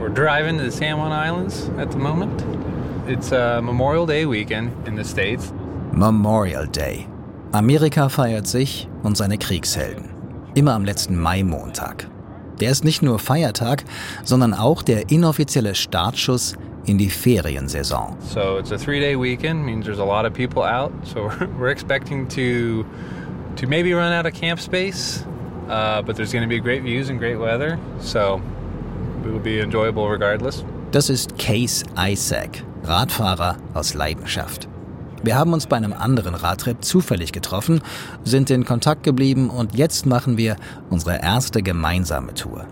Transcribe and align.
We're 0.00 0.08
driving 0.08 0.58
to 0.58 0.64
the 0.64 0.72
San 0.72 0.98
Juan 0.98 1.12
Islands 1.12 1.68
at 1.78 1.90
the 1.90 1.98
moment. 1.98 2.44
It's 3.06 3.32
a 3.32 3.60
Memorial 3.62 4.06
Day 4.06 4.26
weekend 4.26 4.72
in 4.86 4.96
the 4.96 5.04
States. 5.04 5.52
Memorial 5.92 6.66
Day. 6.66 7.06
Amerika 7.52 8.08
feiert 8.08 8.46
sich 8.46 8.88
und 9.02 9.16
seine 9.16 9.38
Kriegshelden. 9.38 10.08
Immer 10.54 10.74
am 10.74 10.84
letzten 10.84 11.16
Mai-Montag. 11.16 12.08
Der 12.60 12.70
ist 12.70 12.84
nicht 12.84 13.02
nur 13.02 13.18
Feiertag, 13.18 13.84
sondern 14.24 14.54
auch 14.54 14.82
der 14.82 15.10
inoffizielle 15.10 15.74
Startschuss 15.74 16.56
in 16.86 16.98
die 16.98 17.10
Feriensaison. 17.10 18.16
So 18.20 18.58
it's 18.58 18.72
a 18.72 18.78
three-day 18.78 19.16
weekend, 19.16 19.64
means 19.64 19.84
there's 19.84 19.98
a 19.98 20.04
lot 20.04 20.24
of 20.24 20.32
people 20.32 20.62
out. 20.62 20.92
So 21.04 21.30
we're 21.58 21.70
expecting 21.70 22.28
to 22.28 22.84
to 23.56 23.66
maybe 23.66 23.92
run 23.92 24.12
out 24.12 24.26
of 24.26 24.32
camp 24.32 24.60
space, 24.60 25.24
uh, 25.68 26.02
but 26.02 26.16
there's 26.16 26.32
going 26.32 26.42
to 26.42 26.48
be 26.48 26.60
great 26.60 26.82
views 26.82 27.10
and 27.10 27.18
great 27.18 27.38
weather. 27.38 27.78
So 28.00 28.40
Das 30.90 31.08
ist 31.08 31.38
Case 31.38 31.84
Isaac, 31.98 32.64
Radfahrer 32.82 33.56
aus 33.74 33.94
Leidenschaft. 33.94 34.68
Wir 35.22 35.36
haben 35.36 35.52
uns 35.52 35.68
bei 35.68 35.76
einem 35.76 35.92
anderen 35.92 36.34
Radtrip 36.34 36.84
zufällig 36.84 37.32
getroffen, 37.32 37.80
sind 38.24 38.50
in 38.50 38.64
Kontakt 38.64 39.04
geblieben 39.04 39.50
und 39.50 39.76
jetzt 39.76 40.04
machen 40.06 40.36
wir 40.36 40.56
unsere 40.90 41.22
erste 41.22 41.62
gemeinsame 41.62 42.34
Tour. 42.34 42.66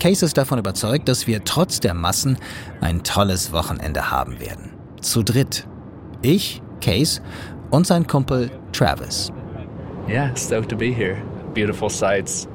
Case 0.00 0.26
ist 0.26 0.36
davon 0.36 0.58
überzeugt, 0.58 1.08
dass 1.08 1.28
wir 1.28 1.44
trotz 1.44 1.78
der 1.78 1.94
Massen 1.94 2.38
ein 2.80 3.04
tolles 3.04 3.52
Wochenende 3.52 4.10
haben 4.10 4.40
werden. 4.40 4.72
Zu 5.00 5.22
dritt. 5.22 5.66
Ich, 6.20 6.60
Case 6.80 7.20
und 7.70 7.86
sein 7.86 8.06
Kumpel 8.06 8.50
Travis. 8.72 9.32
Yeah, 10.08 10.34
stoked 10.36 10.68
to 10.70 10.76
be 10.76 10.92
here. 10.92 11.16
Beautiful 11.54 11.88
sights, 11.88 12.48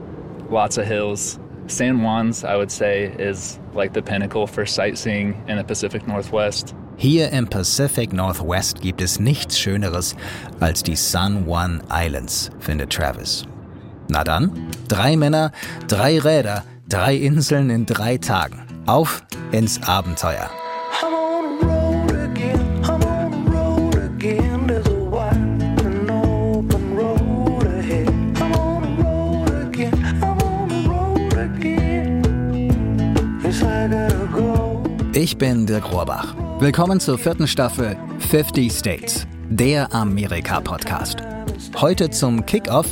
lots 0.52 0.78
of 0.78 0.86
hills. 0.86 1.40
San 1.70 2.02
Juan's, 2.02 2.44
I 2.44 2.56
would 2.56 2.72
say, 2.72 3.14
is 3.18 3.60
like 3.74 3.94
the 3.94 4.02
pinnacle 4.02 4.48
for 4.48 4.66
sightseeing 4.66 5.36
in 5.48 5.58
the 5.58 5.64
Pacific 5.64 6.08
Northwest. 6.08 6.74
Hier 6.98 7.32
im 7.32 7.48
Pacific 7.48 8.12
Northwest 8.12 8.82
gibt 8.82 9.02
es 9.02 9.20
nichts 9.20 9.58
Schöneres 9.58 10.16
als 10.60 10.84
die 10.84 10.96
San 10.96 11.46
Juan 11.46 11.82
Islands, 11.90 12.50
findet 12.60 12.92
Travis. 12.92 13.46
Na 14.10 14.24
dann, 14.24 14.52
drei 14.88 15.16
Männer, 15.16 15.52
drei 15.88 16.20
Räder, 16.20 16.64
drei 16.90 17.16
Inseln 17.16 17.70
in 17.70 17.86
drei 17.86 18.18
Tagen. 18.18 18.64
Auf 18.86 19.24
ins 19.52 19.82
Abenteuer. 19.84 20.50
Bin 35.40 35.66
Dirk 35.66 35.94
Rohrbach. 35.94 36.36
Willkommen 36.60 37.00
zur 37.00 37.18
vierten 37.18 37.48
Staffel 37.48 37.98
50 38.30 38.72
States, 38.74 39.26
der 39.50 39.94
Amerika-Podcast. 39.94 41.20
Heute 41.78 42.10
zum 42.10 42.46
Kickoff 42.46 42.88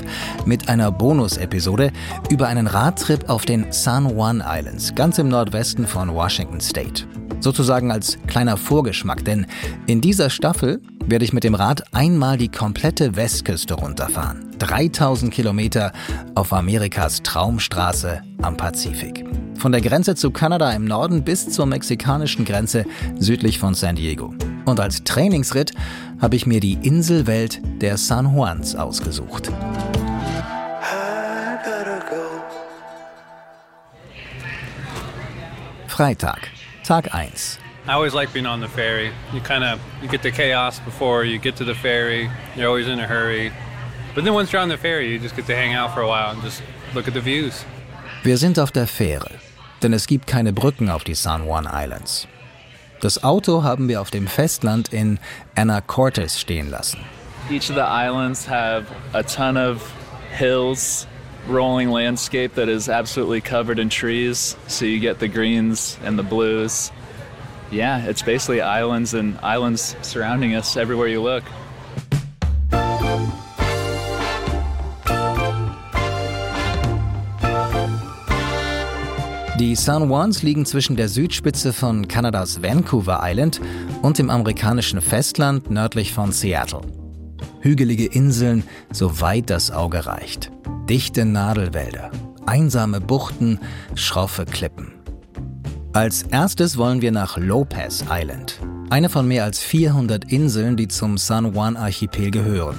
mit 0.45 0.69
einer 0.69 0.89
Bonus-Episode 0.89 1.91
über 2.29 2.47
einen 2.47 2.67
Radtrip 2.67 3.29
auf 3.29 3.43
den 3.43 3.69
San 3.73 4.09
Juan 4.09 4.41
Islands, 4.47 4.95
ganz 4.95 5.17
im 5.17 5.27
Nordwesten 5.27 5.85
von 5.85 6.13
Washington 6.15 6.61
State. 6.61 7.05
Sozusagen 7.41 7.91
als 7.91 8.17
kleiner 8.27 8.55
Vorgeschmack, 8.55 9.25
denn 9.25 9.45
in 9.85 9.99
dieser 9.99 10.29
Staffel 10.29 10.81
werde 11.05 11.25
ich 11.25 11.33
mit 11.33 11.43
dem 11.43 11.53
Rad 11.53 11.93
einmal 11.93 12.37
die 12.37 12.49
komplette 12.49 13.17
Westküste 13.17 13.73
runterfahren. 13.73 14.51
3000 14.59 15.33
Kilometer 15.33 15.91
auf 16.33 16.53
Amerikas 16.53 17.21
Traumstraße 17.23 18.21
am 18.41 18.55
Pazifik. 18.55 19.25
Von 19.57 19.71
der 19.71 19.81
Grenze 19.81 20.15
zu 20.15 20.31
Kanada 20.31 20.71
im 20.71 20.85
Norden 20.85 21.23
bis 21.23 21.49
zur 21.49 21.65
mexikanischen 21.65 22.45
Grenze 22.45 22.85
südlich 23.19 23.57
von 23.57 23.73
San 23.73 23.95
Diego. 23.95 24.33
Und 24.65 24.79
als 24.79 25.03
Trainingsritt 25.03 25.73
habe 26.21 26.35
ich 26.35 26.45
mir 26.45 26.59
die 26.59 26.73
Inselwelt 26.73 27.59
der 27.81 27.97
San 27.97 28.35
Juans 28.35 28.75
ausgesucht. 28.75 29.51
Freitag, 35.87 36.49
Tag 36.83 37.13
1. 37.15 37.57
I 37.87 37.93
always 37.93 38.13
like 38.13 38.31
being 38.33 38.45
on 38.45 38.61
the 38.61 38.67
ferry. 38.67 39.11
You 39.33 39.39
kind 39.39 39.63
of 39.63 39.79
you 40.03 40.09
get 40.09 40.21
the 40.21 40.31
chaos 40.31 40.79
before 40.81 41.25
you 41.25 41.39
get 41.39 41.55
to 41.55 41.63
the 41.63 41.73
ferry. 41.73 42.29
You're 42.55 42.67
always 42.67 42.87
in 42.87 42.99
a 42.99 43.07
hurry. 43.07 43.51
But 44.13 44.25
then 44.25 44.33
once 44.33 44.51
you're 44.51 44.61
on 44.61 44.69
the 44.69 44.77
ferry, 44.77 45.09
you 45.09 45.19
just 45.19 45.35
get 45.35 45.47
to 45.47 45.55
hang 45.55 45.73
out 45.73 45.93
for 45.93 46.01
a 46.01 46.07
while 46.07 46.31
and 46.31 46.43
just 46.43 46.61
look 46.93 47.07
at 47.07 47.13
the 47.13 47.21
views. 47.21 47.65
Wir 48.23 48.37
sind 48.37 48.59
auf 48.59 48.71
der 48.71 48.87
Fähre, 48.87 49.29
denn 49.83 49.93
es 49.93 50.07
gibt 50.07 50.27
keine 50.27 50.53
Brücken 50.53 50.89
auf 50.89 51.03
die 51.03 51.15
San 51.15 51.45
Juan 51.45 51.67
Islands. 51.71 52.27
Das 53.01 53.23
Auto 53.23 53.63
haben 53.63 53.87
wir 53.87 54.01
auf 54.01 54.09
dem 54.09 54.27
Festland 54.27 54.91
in 54.91 55.19
Anacortes 55.55 56.39
stehen 56.39 56.69
lassen. 56.69 56.99
Each 57.49 57.69
of 57.69 57.75
the 57.75 57.81
islands 57.81 58.47
have 58.47 58.85
a 59.13 59.21
ton 59.21 59.55
of 59.55 59.81
hills, 60.31 61.07
rolling 61.47 61.89
landscape 61.91 62.55
that 62.55 62.67
is 62.67 62.89
absolutely 62.89 63.39
covered 63.39 63.79
in 63.79 63.89
trees. 63.89 64.57
So 64.67 64.85
you 64.85 64.99
get 64.99 65.19
the 65.19 65.29
greens 65.29 65.97
and 66.03 66.17
the 66.17 66.23
blues. 66.23 66.91
Yeah, 67.71 68.05
it's 68.05 68.23
basically 68.23 68.61
islands 68.61 69.13
and 69.13 69.37
islands 69.41 69.95
surrounding 70.01 70.55
us 70.55 70.75
everywhere 70.75 71.07
you 71.07 71.21
look. 71.21 71.43
Die 79.59 79.75
San 79.75 80.07
Juans 80.07 80.43
liegen 80.43 80.67
zwischen 80.67 80.95
der 80.95 81.09
Südspitze 81.09 81.73
von 81.73 82.07
Kanadas 82.07 82.61
Vancouver 82.61 83.21
Island 83.23 83.59
und 84.03 84.19
dem 84.19 84.29
amerikanischen 84.29 85.01
Festland 85.01 85.71
nördlich 85.71 86.13
von 86.13 86.31
Seattle. 86.31 86.81
Hügelige 87.61 88.05
Inseln, 88.05 88.63
so 88.91 89.19
weit 89.19 89.49
das 89.49 89.71
Auge 89.71 90.05
reicht. 90.05 90.51
Dichte 90.87 91.25
Nadelwälder, 91.25 92.11
einsame 92.45 93.01
Buchten, 93.01 93.59
schroffe 93.95 94.45
Klippen. 94.45 94.93
Als 95.91 96.21
erstes 96.21 96.77
wollen 96.77 97.01
wir 97.01 97.11
nach 97.11 97.37
Lopez 97.37 98.05
Island, 98.11 98.59
eine 98.91 99.09
von 99.09 99.27
mehr 99.27 99.43
als 99.43 99.59
400 99.63 100.31
Inseln, 100.31 100.77
die 100.77 100.87
zum 100.87 101.17
San 101.17 101.55
Juan 101.55 101.77
Archipel 101.77 102.29
gehören. 102.29 102.77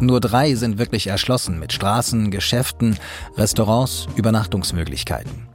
Nur 0.00 0.20
drei 0.20 0.54
sind 0.54 0.78
wirklich 0.78 1.06
erschlossen 1.06 1.58
mit 1.58 1.74
Straßen, 1.74 2.30
Geschäften, 2.30 2.96
Restaurants, 3.36 4.06
Übernachtungsmöglichkeiten. 4.16 5.53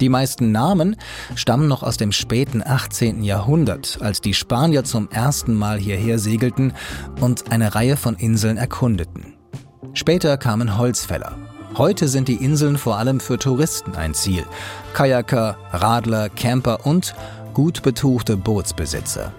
Die 0.00 0.08
meisten 0.08 0.52
Namen 0.52 0.96
stammen 1.34 1.68
noch 1.68 1.82
aus 1.82 1.96
dem 1.96 2.12
späten 2.12 2.62
18. 2.64 3.22
Jahrhundert, 3.22 3.98
als 4.00 4.20
die 4.20 4.34
Spanier 4.34 4.84
zum 4.84 5.10
ersten 5.10 5.54
Mal 5.54 5.78
hierher 5.78 6.18
segelten 6.18 6.72
und 7.20 7.50
eine 7.52 7.74
Reihe 7.74 7.96
von 7.96 8.16
Inseln 8.16 8.56
erkundeten. 8.56 9.34
Später 9.94 10.36
kamen 10.36 10.78
Holzfäller. 10.78 11.36
Heute 11.76 12.08
sind 12.08 12.28
die 12.28 12.36
Inseln 12.36 12.76
vor 12.76 12.98
allem 12.98 13.20
für 13.20 13.38
Touristen 13.38 13.94
ein 13.94 14.14
Ziel. 14.14 14.44
Kajaker, 14.92 15.56
Radler, 15.72 16.28
Camper 16.28 16.84
und 16.86 17.14
gut 17.54 17.82
betuchte 17.82 18.36
Bootsbesitzer. 18.36 19.32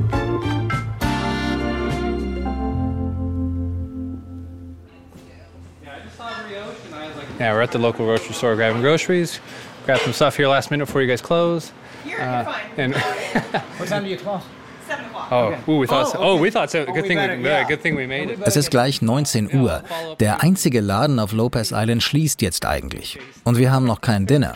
Yeah, 7.39 7.51
we're 7.53 7.61
at 7.61 7.71
the 7.71 7.79
local 7.79 8.05
grocery 8.05 8.33
store 8.33 8.55
grabbing 8.55 8.81
groceries. 8.81 9.39
Grab 9.85 9.99
some 9.99 10.13
stuff 10.13 10.37
here 10.37 10.47
last 10.47 10.71
minute 10.71 10.85
before 10.85 11.01
you 11.01 11.07
guys 11.07 11.21
close. 11.21 11.71
You're, 12.05 12.21
Uh, 12.21 12.43
you're 12.43 12.45
fine. 12.45 12.63
And 12.77 12.93
What 13.79 13.89
time 13.89 14.03
do 14.03 14.09
you 14.09 14.17
close? 14.17 14.41
Seven 14.87 15.05
o'clock. 15.05 15.31
oh, 15.31 15.71
ooh, 15.71 15.77
we 15.79 15.87
thought. 15.87 16.15
Oh, 16.15 16.31
Oh, 16.33 16.37
we 16.37 16.51
thought 16.51 16.69
so. 16.71 16.85
Oh, 16.87 16.93
Good 16.93 17.03
we 17.03 17.07
thing. 17.09 17.17
better- 17.17 17.37
we, 17.37 17.43
yeah, 17.43 17.59
yeah. 17.61 17.67
good 17.67 17.81
thing 17.81 17.95
we 17.97 18.05
made 18.07 18.29
it. 18.31 18.39
Es 18.45 18.55
ist 18.55 18.69
gleich 18.71 19.01
19 19.01 19.53
Uhr. 19.61 19.83
Der 20.19 20.41
einzige 20.43 20.81
Laden 20.81 21.19
auf 21.19 21.31
Lopez 21.33 21.71
Island 21.71 22.03
schließt 22.03 22.41
jetzt 22.41 22.65
eigentlich. 22.65 23.17
Und 23.43 23.57
wir 23.57 23.71
haben 23.71 23.85
noch 23.85 24.01
kein 24.01 24.25
Dinner. 24.25 24.55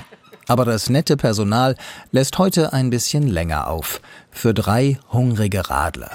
Aber 0.49 0.63
das 0.63 0.89
nette 0.89 1.17
Personal 1.17 1.75
lässt 2.11 2.37
heute 2.37 2.71
ein 2.73 2.89
bisschen 2.89 3.27
länger 3.27 3.67
auf. 3.67 3.99
Für 4.31 4.53
drei 4.53 4.97
hungrige 5.11 5.69
Radler. 5.69 6.11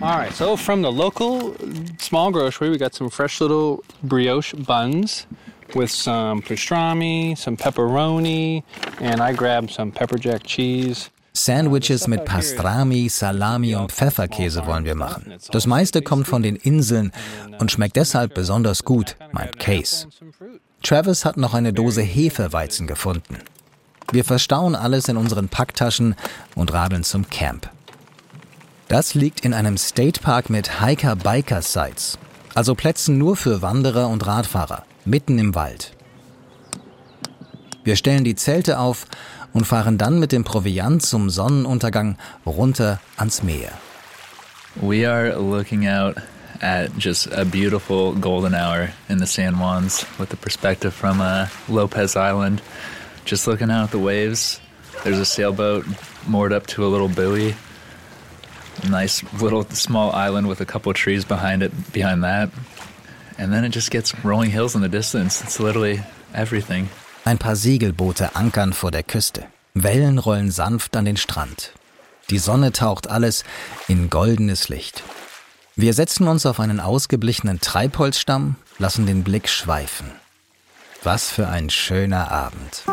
All 0.00 0.16
right, 0.18 0.34
so 0.34 0.56
from 0.56 0.82
the 0.82 0.90
local 0.90 1.52
small 2.00 2.32
grocery, 2.32 2.70
we 2.70 2.78
got 2.78 2.94
some 2.94 3.10
fresh 3.10 3.38
little 3.40 3.78
brioche 4.02 4.56
buns 4.56 5.26
with 5.74 5.90
some 5.90 6.42
pastrami, 6.42 7.36
some 7.36 7.56
pepperoni, 7.56 8.62
and 9.00 9.20
I 9.20 9.32
grabbed 9.32 9.70
some 9.70 9.92
pepper 9.92 10.18
jack 10.18 10.44
cheese. 10.44 11.10
Sandwiches 11.36 12.06
mit 12.06 12.24
Pastrami, 12.24 13.08
Salami 13.08 13.74
und 13.74 13.90
Pfefferkäse 13.90 14.66
wollen 14.66 14.84
wir 14.84 14.94
machen. 14.94 15.34
Das 15.50 15.66
meiste 15.66 16.00
kommt 16.00 16.28
von 16.28 16.44
den 16.44 16.54
Inseln 16.54 17.10
und 17.58 17.72
schmeckt 17.72 17.96
deshalb 17.96 18.34
besonders 18.34 18.84
gut, 18.84 19.16
meint 19.32 19.58
Case. 19.58 20.06
Travis 20.84 21.24
hat 21.24 21.36
noch 21.36 21.54
eine 21.54 21.72
Dose 21.72 22.02
Hefeweizen 22.02 22.86
gefunden. 22.86 23.38
Wir 24.12 24.24
verstauen 24.24 24.76
alles 24.76 25.08
in 25.08 25.16
unseren 25.16 25.48
Packtaschen 25.48 26.14
und 26.54 26.72
radeln 26.72 27.02
zum 27.02 27.28
Camp. 27.28 27.68
Das 28.86 29.14
liegt 29.14 29.40
in 29.40 29.54
einem 29.54 29.76
State 29.76 30.20
Park 30.20 30.50
mit 30.50 30.80
Hiker-Biker-Sites, 30.80 32.16
also 32.54 32.76
Plätzen 32.76 33.18
nur 33.18 33.34
für 33.34 33.60
Wanderer 33.60 34.08
und 34.08 34.24
Radfahrer, 34.24 34.84
mitten 35.04 35.38
im 35.38 35.54
Wald. 35.54 35.92
Wir 37.84 37.96
stellen 37.96 38.24
die 38.24 38.34
Zelte 38.34 38.78
auf 38.78 39.06
und 39.52 39.66
fahren 39.66 39.98
dann 39.98 40.18
mit 40.18 40.32
dem 40.32 40.44
Proviant 40.44 41.02
zum 41.02 41.30
Sonnenuntergang 41.30 42.16
runter 42.46 43.00
ans 43.16 43.42
Meer. 43.42 43.70
We 44.76 45.08
are 45.08 45.38
looking 45.38 45.86
out 45.86 46.16
at 46.60 46.90
just 46.98 47.30
a 47.32 47.44
beautiful 47.44 48.12
golden 48.14 48.54
hour 48.54 48.88
in 49.08 49.18
the 49.18 49.26
San 49.26 49.54
Juans 49.54 50.06
with 50.18 50.30
the 50.30 50.36
perspective 50.36 50.92
from 50.92 51.20
uh, 51.20 51.46
Lopez 51.68 52.16
Island. 52.16 52.62
Just 53.24 53.46
looking 53.46 53.70
out 53.70 53.84
at 53.84 53.90
the 53.90 53.98
waves. 53.98 54.60
There's 55.04 55.18
a 55.18 55.24
sailboat 55.24 55.84
moored 56.26 56.52
up 56.52 56.66
to 56.68 56.84
a 56.84 56.88
little 56.88 57.08
buoy. 57.08 57.54
Nice 58.88 59.22
little 59.40 59.64
small 59.70 60.10
island 60.12 60.48
with 60.48 60.60
a 60.60 60.66
couple 60.66 60.92
trees 60.94 61.24
behind 61.24 61.62
it, 61.62 61.92
behind 61.92 62.24
that. 62.24 62.50
And 63.38 63.52
then 63.52 63.64
it 63.64 63.74
just 63.74 63.90
gets 63.90 64.14
rolling 64.24 64.50
hills 64.50 64.74
in 64.74 64.82
the 64.82 64.88
distance. 64.88 65.42
It's 65.42 65.58
literally 65.58 66.02
everything. 66.32 66.88
Ein 67.24 67.38
paar 67.38 67.56
Segelboote 67.56 68.36
ankern 68.36 68.72
vor 68.72 68.90
der 68.90 69.02
Küste. 69.02 69.44
Wellen 69.74 70.18
rollen 70.18 70.50
sanft 70.50 70.96
an 70.96 71.04
den 71.04 71.16
Strand. 71.16 71.72
Die 72.30 72.38
Sonne 72.38 72.72
taucht 72.72 73.08
alles 73.08 73.44
in 73.88 74.08
goldenes 74.08 74.68
Licht. 74.68 75.02
Wir 75.76 75.92
setzen 75.92 76.28
uns 76.28 76.46
auf 76.46 76.60
einen 76.60 76.78
ausgeblichenen 76.78 77.60
Treibholzstamm, 77.60 78.56
lassen 78.78 79.06
den 79.06 79.24
Blick 79.24 79.48
schweifen. 79.48 80.06
Was 81.02 81.30
für 81.30 81.48
ein 81.48 81.68
schöner 81.70 82.30
Abend. 82.30 82.84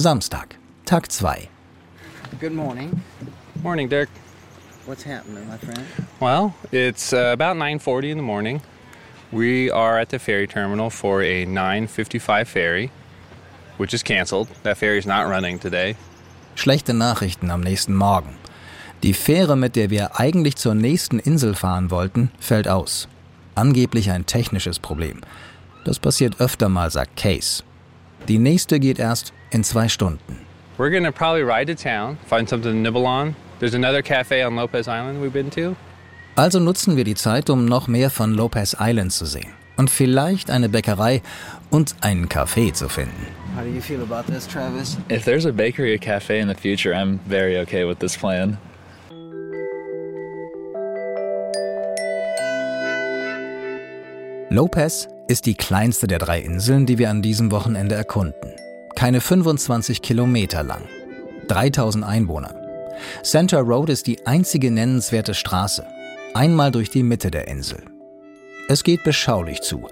Samstag, 0.00 0.52
Tag 0.86 1.08
2. 1.08 1.48
Good 2.40 2.52
morning. 2.52 3.02
Morning, 3.62 3.86
Dirk. 3.86 4.08
What's 4.86 5.02
happening, 5.02 5.46
my 5.46 5.58
friend? 5.58 5.84
Well, 6.18 6.54
it's 6.72 7.12
uh, 7.12 7.32
about 7.34 7.56
9:40 7.58 8.10
in 8.10 8.16
the 8.16 8.22
morning. 8.22 8.62
We 9.30 9.70
are 9.70 10.00
at 10.00 10.08
the 10.08 10.18
ferry 10.18 10.46
terminal 10.46 10.88
for 10.88 11.20
a 11.20 11.44
9:55 11.44 12.46
ferry, 12.46 12.90
which 13.76 13.92
is 13.92 14.02
canceled. 14.02 14.48
That 14.62 14.78
ferry 14.78 14.96
is 14.96 15.04
not 15.04 15.28
running 15.28 15.58
today. 15.60 15.96
Schlechte 16.54 16.94
Nachrichten 16.94 17.50
am 17.50 17.60
nächsten 17.60 17.94
Morgen. 17.94 18.36
Die 19.02 19.12
Fähre, 19.12 19.54
mit 19.54 19.76
der 19.76 19.90
wir 19.90 20.18
eigentlich 20.18 20.56
zur 20.56 20.74
nächsten 20.74 21.18
Insel 21.18 21.54
fahren 21.54 21.90
wollten, 21.90 22.30
fällt 22.40 22.68
aus. 22.68 23.06
Angeblich 23.54 24.10
ein 24.10 24.24
technisches 24.24 24.78
Problem. 24.78 25.20
Das 25.84 25.98
passiert 25.98 26.40
öfter 26.40 26.70
mal, 26.70 26.90
sagt 26.90 27.16
Case. 27.16 27.64
Die 28.28 28.38
nächste 28.38 28.78
geht 28.78 28.98
erst 28.98 29.32
in 29.50 29.64
zwei 29.64 29.88
Stunden. 29.88 30.38
We're 30.78 30.90
gonna 30.90 31.12
probably 31.12 31.42
ride 31.42 31.66
to 31.66 31.74
town, 31.74 32.16
find 32.26 32.48
something 32.48 32.72
to 32.72 32.78
nibble 32.78 33.04
on. 33.06 33.34
There's 33.58 33.74
another 33.74 34.02
cafe 34.02 34.44
on 34.44 34.56
Lopez 34.56 34.86
Island 34.86 35.20
we've 35.20 35.32
been 35.32 35.50
to. 35.50 35.76
Also 36.36 36.58
nutzen 36.58 36.96
wir 36.96 37.04
die 37.04 37.16
Zeit, 37.16 37.50
um 37.50 37.66
noch 37.66 37.88
mehr 37.88 38.08
von 38.08 38.32
Lopez 38.34 38.76
Island 38.80 39.12
zu 39.12 39.26
sehen. 39.26 39.52
Und 39.76 39.90
vielleicht 39.90 40.50
eine 40.50 40.68
Bäckerei 40.68 41.22
und 41.70 41.96
einen 42.00 42.28
Café 42.28 42.72
zu 42.72 42.88
finden. 42.88 43.26
How 43.56 43.64
do 43.64 43.68
you 43.68 43.80
feel 43.80 44.00
about 44.00 44.32
this, 44.32 44.46
Travis? 44.46 44.96
If 45.10 45.24
there's 45.24 45.44
a 45.44 45.52
bakery 45.52 45.94
or 45.94 45.98
cafe 45.98 46.38
in 46.40 46.48
the 46.48 46.54
future, 46.54 46.94
I'm 46.94 47.18
very 47.26 47.58
okay 47.58 47.84
with 47.86 47.98
this 47.98 48.16
plan. 48.16 48.58
Lopez 54.52 55.06
ist 55.28 55.46
die 55.46 55.54
kleinste 55.54 56.08
der 56.08 56.18
drei 56.18 56.40
Inseln, 56.40 56.84
die 56.84 56.98
wir 56.98 57.08
an 57.08 57.22
diesem 57.22 57.52
Wochenende 57.52 57.94
erkunden. 57.94 58.50
Keine 58.96 59.20
25 59.20 60.02
Kilometer 60.02 60.64
lang. 60.64 60.82
3000 61.46 62.04
Einwohner. 62.04 62.56
Center 63.22 63.60
Road 63.60 63.90
ist 63.90 64.08
die 64.08 64.26
einzige 64.26 64.72
nennenswerte 64.72 65.34
Straße. 65.34 65.86
Einmal 66.34 66.72
durch 66.72 66.90
die 66.90 67.04
Mitte 67.04 67.30
der 67.30 67.46
Insel. 67.46 67.78
Es 68.68 68.82
geht 68.82 69.04
beschaulich 69.04 69.60
zu. 69.60 69.86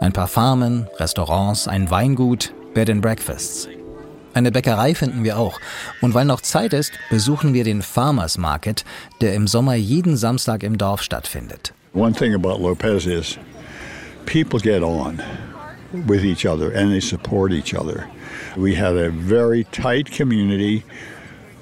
Ein 0.00 0.14
paar 0.14 0.28
Farmen, 0.28 0.86
Restaurants, 0.96 1.68
ein 1.68 1.90
Weingut, 1.90 2.54
Bed 2.72 2.88
and 2.88 3.02
Breakfasts. 3.02 3.68
Eine 4.32 4.50
Bäckerei 4.50 4.94
finden 4.94 5.22
wir 5.22 5.36
auch. 5.36 5.60
Und 6.00 6.14
weil 6.14 6.24
noch 6.24 6.40
Zeit 6.40 6.72
ist, 6.72 6.92
besuchen 7.10 7.52
wir 7.52 7.64
den 7.64 7.82
Farmers 7.82 8.38
Market, 8.38 8.86
der 9.20 9.34
im 9.34 9.46
Sommer 9.46 9.74
jeden 9.74 10.16
Samstag 10.16 10.62
im 10.62 10.78
Dorf 10.78 11.02
stattfindet. 11.02 11.74
One 11.92 12.14
thing 12.14 12.34
about 12.34 12.58
Lopez 12.58 13.04
is 13.04 13.38
people 14.28 14.58
get 14.58 14.82
on 14.82 15.22
with 16.06 16.24
each 16.24 16.44
other 16.44 16.70
and 16.70 16.92
they 16.92 17.00
support 17.00 17.50
each 17.50 17.74
other. 17.74 18.08
We 18.56 18.74
had 18.74 18.94
a 18.94 19.10
very 19.10 19.64
tight 19.64 20.10
community 20.10 20.84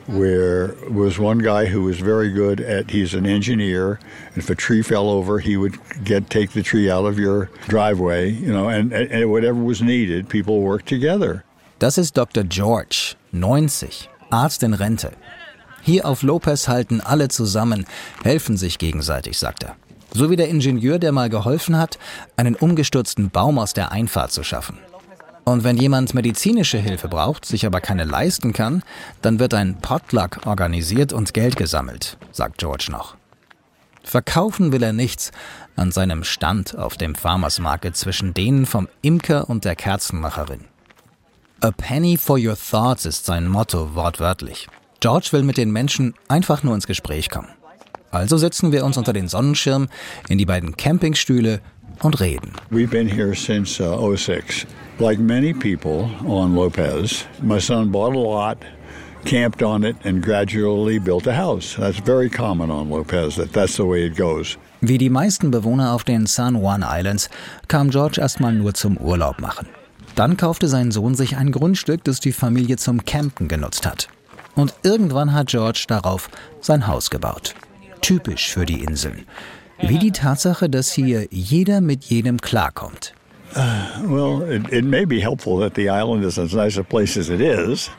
where 0.06 0.74
was 0.90 1.18
one 1.18 1.38
guy 1.38 1.66
who 1.66 1.82
was 1.82 1.98
very 1.98 2.30
good 2.30 2.60
at 2.60 2.90
he's 2.90 3.12
an 3.14 3.26
engineer 3.26 3.98
if 4.36 4.48
a 4.48 4.54
tree 4.54 4.80
fell 4.80 5.08
over 5.08 5.40
he 5.40 5.56
would 5.56 5.76
get 6.04 6.30
take 6.30 6.52
the 6.52 6.62
tree 6.62 6.88
out 6.88 7.04
of 7.04 7.18
your 7.18 7.50
driveway 7.66 8.30
you 8.30 8.52
know 8.52 8.68
and, 8.68 8.92
and 8.92 9.28
whatever 9.32 9.58
was 9.58 9.82
needed 9.82 10.28
people 10.28 10.60
worked 10.60 10.86
together 10.86 11.42
Das 11.78 11.98
ist 11.98 12.16
Dr. 12.16 12.42
George, 12.44 13.16
90, 13.32 14.08
Arzt 14.30 14.62
in 14.62 14.72
Rente. 14.72 15.12
Hier 15.82 16.06
auf 16.06 16.22
Lopez 16.22 16.68
halten 16.68 17.02
alle 17.02 17.28
zusammen, 17.28 17.84
helfen 18.24 18.56
sich 18.56 18.78
gegenseitig, 18.78 19.36
sagt 19.36 19.62
er. 19.64 19.76
So 20.16 20.30
wie 20.30 20.36
der 20.36 20.48
Ingenieur, 20.48 20.98
der 20.98 21.12
mal 21.12 21.28
geholfen 21.28 21.76
hat, 21.76 21.98
einen 22.38 22.54
umgestürzten 22.54 23.28
Baum 23.28 23.58
aus 23.58 23.74
der 23.74 23.92
Einfahrt 23.92 24.32
zu 24.32 24.42
schaffen. 24.42 24.78
Und 25.44 25.62
wenn 25.62 25.76
jemand 25.76 26.14
medizinische 26.14 26.78
Hilfe 26.78 27.08
braucht, 27.08 27.44
sich 27.44 27.66
aber 27.66 27.82
keine 27.82 28.04
leisten 28.04 28.54
kann, 28.54 28.82
dann 29.20 29.38
wird 29.38 29.52
ein 29.52 29.76
Potluck 29.78 30.46
organisiert 30.46 31.12
und 31.12 31.34
Geld 31.34 31.56
gesammelt, 31.56 32.16
sagt 32.32 32.56
George 32.56 32.86
noch. 32.90 33.14
Verkaufen 34.04 34.72
will 34.72 34.82
er 34.82 34.94
nichts 34.94 35.32
an 35.76 35.92
seinem 35.92 36.24
Stand 36.24 36.78
auf 36.78 36.96
dem 36.96 37.14
Farmers 37.14 37.58
Market 37.58 37.94
zwischen 37.94 38.32
denen 38.32 38.64
vom 38.64 38.88
Imker 39.02 39.50
und 39.50 39.66
der 39.66 39.76
Kerzenmacherin. 39.76 40.64
A 41.60 41.72
penny 41.72 42.16
for 42.16 42.38
your 42.38 42.56
thoughts 42.56 43.04
ist 43.04 43.26
sein 43.26 43.48
Motto 43.48 43.94
wortwörtlich. 43.94 44.66
George 45.00 45.28
will 45.32 45.42
mit 45.42 45.58
den 45.58 45.72
Menschen 45.72 46.14
einfach 46.28 46.62
nur 46.62 46.74
ins 46.74 46.86
Gespräch 46.86 47.28
kommen. 47.28 47.48
Also 48.16 48.36
setzen 48.36 48.72
wir 48.72 48.84
uns 48.84 48.96
unter 48.96 49.12
den 49.12 49.28
Sonnenschirm 49.28 49.88
in 50.28 50.38
die 50.38 50.46
beiden 50.46 50.76
Campingstühle 50.76 51.60
und 52.02 52.20
reden. 52.20 52.52
we've 52.70 52.88
been 52.90 53.08
here 53.08 53.34
since 53.34 53.82
uh, 53.82 54.16
06 54.16 54.66
like 54.98 55.18
many 55.18 55.54
people 55.54 56.08
on 56.26 56.54
lopez 56.54 57.24
my 57.42 57.58
son 57.58 57.90
bought 57.90 58.14
a 58.14 58.18
lot 58.18 58.58
camped 59.24 59.62
on 59.62 59.82
it 59.82 59.96
and 60.04 60.22
gradually 60.22 60.98
built 60.98 61.26
a 61.26 61.32
house 61.34 61.74
that's 61.78 61.98
very 62.04 62.28
common 62.28 62.70
on 62.70 62.90
lopez 62.90 63.36
that 63.36 63.50
that's 63.52 63.76
the 63.76 63.82
way 63.82 64.04
it 64.06 64.16
goes 64.16 64.58
Wie 64.82 64.98
die 64.98 65.08
meisten 65.10 65.50
Bewohner 65.50 65.94
auf 65.94 66.04
den 66.04 66.26
San 66.26 66.54
Juan 66.54 66.84
Islands 66.86 67.30
kam 67.66 67.88
George 67.90 68.20
erstmal 68.20 68.52
nur 68.52 68.74
zum 68.74 68.98
Urlaub 68.98 69.40
machen. 69.40 69.66
Dann 70.16 70.36
kaufte 70.36 70.68
sein 70.68 70.90
Sohn 70.92 71.14
sich 71.14 71.36
ein 71.38 71.50
Grundstück, 71.50 72.04
das 72.04 72.20
die 72.20 72.32
Familie 72.32 72.76
zum 72.76 73.04
Campen 73.06 73.48
genutzt 73.48 73.86
hat. 73.86 74.08
Und 74.54 74.74
irgendwann 74.82 75.32
hat 75.32 75.48
George 75.48 75.84
darauf 75.88 76.28
sein 76.60 76.86
Haus 76.86 77.08
gebaut. 77.08 77.54
Typisch 78.06 78.52
für 78.52 78.64
die 78.64 78.84
Inseln. 78.84 79.26
Wie 79.80 79.98
die 79.98 80.12
Tatsache, 80.12 80.70
dass 80.70 80.92
hier 80.92 81.26
jeder 81.32 81.80
mit 81.80 82.04
jedem 82.04 82.40
klarkommt. 82.40 83.14
Well, 84.06 84.48
it, 84.48 84.72
it 84.72 84.84
may 84.84 85.04
be 85.04 85.20
helpful 85.20 85.58
that 85.58 85.74
the 85.74 85.88
island 85.88 86.24
is 86.24 86.38
as 86.38 86.52
nice 86.52 86.78
a 86.78 86.84
place 86.84 87.18
as 87.18 87.30
it 87.30 87.40
is, 87.40 87.90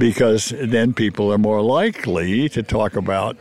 because 0.00 0.52
then 0.68 0.92
people 0.92 1.30
are 1.30 1.38
more 1.38 1.62
likely 1.62 2.48
to 2.48 2.60
talk 2.60 2.96
about 2.96 3.36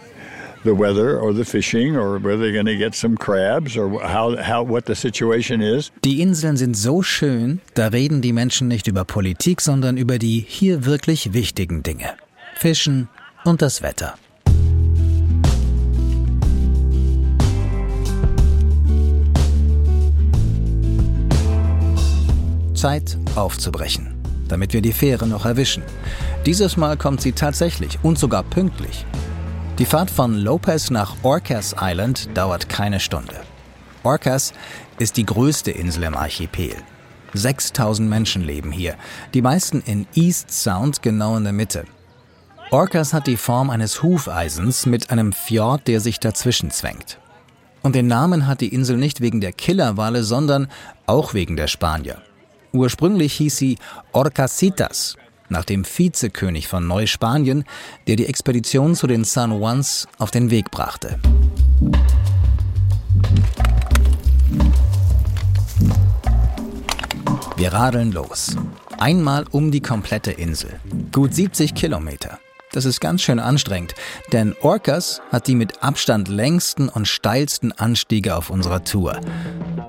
the 0.64 0.76
weather 0.76 1.20
or 1.20 1.34
the 1.34 1.44
fishing 1.44 1.96
or 1.96 2.20
whether 2.20 2.38
they're 2.38 2.54
going 2.54 2.68
to 2.68 2.78
get 2.78 2.94
some 2.94 3.18
crabs 3.18 3.76
or 3.76 3.90
how, 4.02 4.36
how 4.38 4.62
what 4.62 4.86
the 4.86 4.94
situation 4.94 5.60
is. 5.60 5.92
Die 6.04 6.22
Inseln 6.22 6.56
sind 6.56 6.78
so 6.78 7.02
schön, 7.02 7.62
da 7.74 7.88
reden 7.88 8.22
die 8.22 8.32
Menschen 8.32 8.68
nicht 8.68 8.86
über 8.86 9.06
Politik, 9.06 9.60
sondern 9.60 9.98
über 9.98 10.20
die 10.20 10.46
hier 10.48 10.86
wirklich 10.86 11.34
wichtigen 11.34 11.82
Dinge. 11.82 12.14
Fischen 12.58 13.10
und 13.44 13.64
das 13.64 13.82
Wetter. 13.82 14.14
Zeit 22.76 23.18
aufzubrechen, 23.36 24.14
damit 24.48 24.74
wir 24.74 24.82
die 24.82 24.94
Fähre 24.94 25.28
noch 25.28 25.46
erwischen. 25.46 25.84
Dieses 26.46 26.78
Mal 26.78 26.98
kommt 26.98 27.22
sie 27.22 27.32
tatsächlich 27.32 27.98
und 28.04 28.20
sogar 28.20 28.44
pünktlich. 28.44 29.06
Die 29.80 29.86
Fahrt 29.86 30.12
von 30.12 30.36
Lopez 30.36 30.90
nach 30.90 31.16
Orcas 31.24 31.76
Island 31.80 32.30
dauert 32.34 32.70
keine 32.70 33.00
Stunde. 33.00 33.36
Orcas 34.04 34.54
ist 35.00 35.18
die 35.18 35.26
größte 35.26 35.72
Insel 35.72 36.04
im 36.04 36.16
Archipel. 36.16 36.76
6000 37.34 38.10
Menschen 38.10 38.44
leben 38.44 38.72
hier, 38.72 38.96
die 39.34 39.42
meisten 39.42 39.82
in 39.82 40.08
East 40.14 40.52
Sound 40.52 41.02
genau 41.02 41.36
in 41.36 41.44
der 41.44 41.54
Mitte. 41.54 41.86
Orcas 42.72 43.14
hat 43.14 43.28
die 43.28 43.38
Form 43.38 43.70
eines 43.70 44.02
Hufeisens 44.02 44.86
mit 44.86 45.10
einem 45.10 45.34
Fjord, 45.34 45.88
der 45.88 46.00
sich 46.00 46.20
dazwischen 46.20 46.72
zwängt. 46.72 47.20
Und 47.84 47.96
den 47.96 48.08
Namen 48.08 48.48
hat 48.48 48.62
die 48.62 48.74
Insel 48.74 48.98
nicht 48.98 49.22
wegen 49.22 49.42
der 49.42 49.52
Killerwale, 49.52 50.24
sondern 50.24 50.68
auch 51.06 51.34
wegen 51.34 51.56
der 51.56 51.68
Spanier. 51.68 52.22
Ursprünglich 52.76 53.34
hieß 53.36 53.56
sie 53.56 53.78
Orcasitas, 54.12 55.16
nach 55.48 55.64
dem 55.64 55.86
Vizekönig 55.86 56.68
von 56.68 56.86
Neuspanien, 56.86 57.64
der 58.06 58.18
die 58.18 58.26
Expedition 58.26 58.96
zu 58.96 59.08
den 59.08 59.24
San 59.24 59.52
Juans 59.52 60.10
auf 60.18 60.30
den 60.30 60.52
Weg 60.52 60.72
brachte. 60.72 61.18
Wir 67.56 67.72
radeln 67.72 68.12
los. 68.12 68.58
Einmal 68.98 69.46
um 69.52 69.72
die 69.72 69.82
komplette 69.82 70.32
Insel. 70.32 70.78
Gut 71.14 71.34
70 71.34 71.76
Kilometer. 71.76 72.40
Das 72.74 72.84
ist 72.84 73.00
ganz 73.00 73.22
schön 73.22 73.40
anstrengend, 73.40 73.96
denn 74.34 74.54
Orcas 74.62 75.22
hat 75.32 75.48
die 75.48 75.56
mit 75.56 75.82
Abstand 75.82 76.28
längsten 76.28 76.90
und 76.90 77.08
steilsten 77.08 77.72
Anstiege 77.72 78.36
auf 78.36 78.50
unserer 78.50 78.84
Tour. 78.84 79.22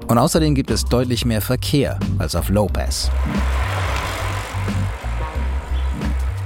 Und 0.08 0.18
außerdem 0.18 0.54
gibt 0.54 0.70
es 0.70 0.84
deutlich 0.84 1.25
mehr 1.25 1.40
Verkehr 1.40 1.98
als 2.18 2.34
auf 2.34 2.48
Lopez. 2.48 3.10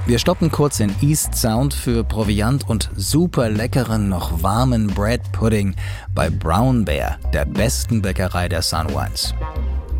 Wir 0.07 0.19
stoppen 0.19 0.50
kurz 0.50 0.81
in 0.81 0.93
East 1.02 1.37
Sound 1.37 1.73
für 1.73 2.02
Proviant 2.02 2.69
und 2.69 2.90
super 2.97 3.49
leckeren, 3.49 4.09
noch 4.09 4.43
warmen 4.43 4.88
Bread 4.88 5.21
Pudding 5.31 5.76
bei 6.14 6.31
Brown 6.31 6.85
Bear, 6.85 7.19
der 7.33 7.45
besten 7.45 8.02
Bäckerei 8.02 8.49
der 8.49 8.62
Juans. 8.62 9.35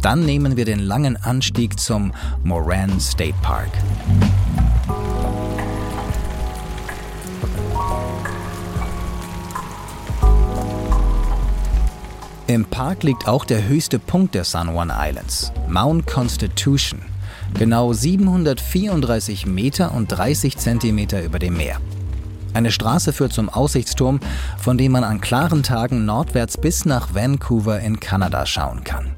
Dann 0.03 0.25
nehmen 0.25 0.57
wir 0.57 0.65
den 0.65 0.81
langen 0.81 1.17
Anstieg 1.17 1.79
zum 1.79 2.13
Moran 2.43 2.99
State 2.99 3.37
Park. 3.43 3.71
Im 12.51 12.65
Park 12.65 13.05
liegt 13.05 13.29
auch 13.29 13.45
der 13.45 13.69
höchste 13.69 14.01
Punkt 14.01 14.35
der 14.35 14.43
San 14.43 14.75
Juan 14.75 14.93
Islands, 14.93 15.53
Mount 15.69 16.09
Constitution, 16.09 17.01
genau 17.55 17.93
734 17.93 19.47
Meter 19.47 19.95
und 19.95 20.09
30 20.09 20.57
Zentimeter 20.59 21.23
über 21.23 21.39
dem 21.39 21.57
Meer. 21.57 21.77
Eine 22.53 22.73
Straße 22.73 23.13
führt 23.13 23.33
zum 23.33 23.51
Aussichtsturm, 23.51 24.19
von 24.59 24.77
dem 24.77 24.91
man 24.91 25.05
an 25.05 25.21
klaren 25.21 25.63
Tagen 25.63 26.05
nordwärts 26.07 26.57
bis 26.57 26.85
nach 26.85 27.15
Vancouver 27.15 27.79
in 27.79 28.01
Kanada 28.01 28.45
schauen 28.47 28.83
kann. 28.83 29.15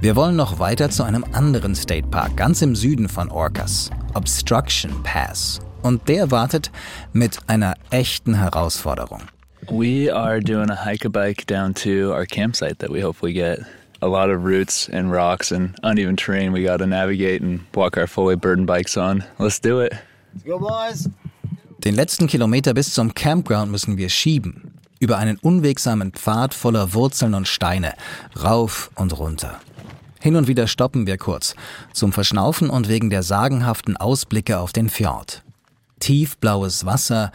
Wir 0.00 0.16
wollen 0.16 0.34
noch 0.34 0.58
weiter 0.58 0.90
zu 0.90 1.04
einem 1.04 1.24
anderen 1.30 1.76
State 1.76 2.08
Park 2.08 2.36
ganz 2.36 2.62
im 2.62 2.74
Süden 2.74 3.08
von 3.08 3.30
Orcas, 3.30 3.90
Obstruction 4.14 5.04
Pass. 5.04 5.60
Und 5.82 6.08
der 6.08 6.32
wartet 6.32 6.72
mit 7.12 7.38
einer 7.46 7.74
echten 7.90 8.34
Herausforderung. 8.34 9.20
We 9.70 10.10
are 10.10 10.40
doing 10.40 10.68
a 10.68 10.74
hike 10.74 11.04
a 11.04 11.08
bike 11.08 11.46
down 11.46 11.74
to 11.74 12.12
our 12.12 12.26
campsite 12.26 12.80
that 12.80 12.90
we 12.90 13.00
hopefully 13.00 13.32
get. 13.32 13.60
A 14.02 14.08
lot 14.08 14.28
of 14.30 14.42
roots 14.42 14.88
and 14.88 15.12
rocks 15.12 15.52
and 15.52 15.76
uneven 15.84 16.16
terrain 16.16 16.52
we 16.52 16.64
got 16.64 16.78
to 16.78 16.86
navigate 16.86 17.40
and 17.40 17.60
walk 17.74 17.96
our 17.96 18.08
full 18.08 18.24
weight 18.24 18.40
burden 18.40 18.66
bikes 18.66 18.96
on. 18.96 19.22
Let's 19.38 19.60
do 19.60 19.78
it. 19.80 19.92
Let's 20.34 20.44
go, 20.44 20.58
boys. 20.58 21.08
Den 21.84 21.94
letzten 21.94 22.26
Kilometer 22.26 22.74
bis 22.74 22.92
zum 22.92 23.14
Campground 23.14 23.70
müssen 23.70 23.96
wir 23.96 24.08
schieben. 24.08 24.74
Über 24.98 25.18
einen 25.18 25.38
unwegsamen 25.38 26.12
Pfad 26.12 26.52
voller 26.52 26.92
Wurzeln 26.92 27.34
und 27.34 27.46
Steine. 27.46 27.94
Rauf 28.42 28.90
und 28.96 29.16
runter. 29.18 29.60
Hin 30.18 30.34
und 30.34 30.48
wieder 30.48 30.66
stoppen 30.66 31.06
wir 31.06 31.16
kurz, 31.16 31.54
zum 31.92 32.12
Verschnaufen 32.12 32.70
und 32.70 32.88
wegen 32.88 33.08
der 33.08 33.22
sagenhaften 33.22 33.96
Ausblicke 33.96 34.58
auf 34.58 34.72
den 34.72 34.90
Fjord. 34.90 35.42
Tiefblaues 36.00 36.84
Wasser, 36.84 37.30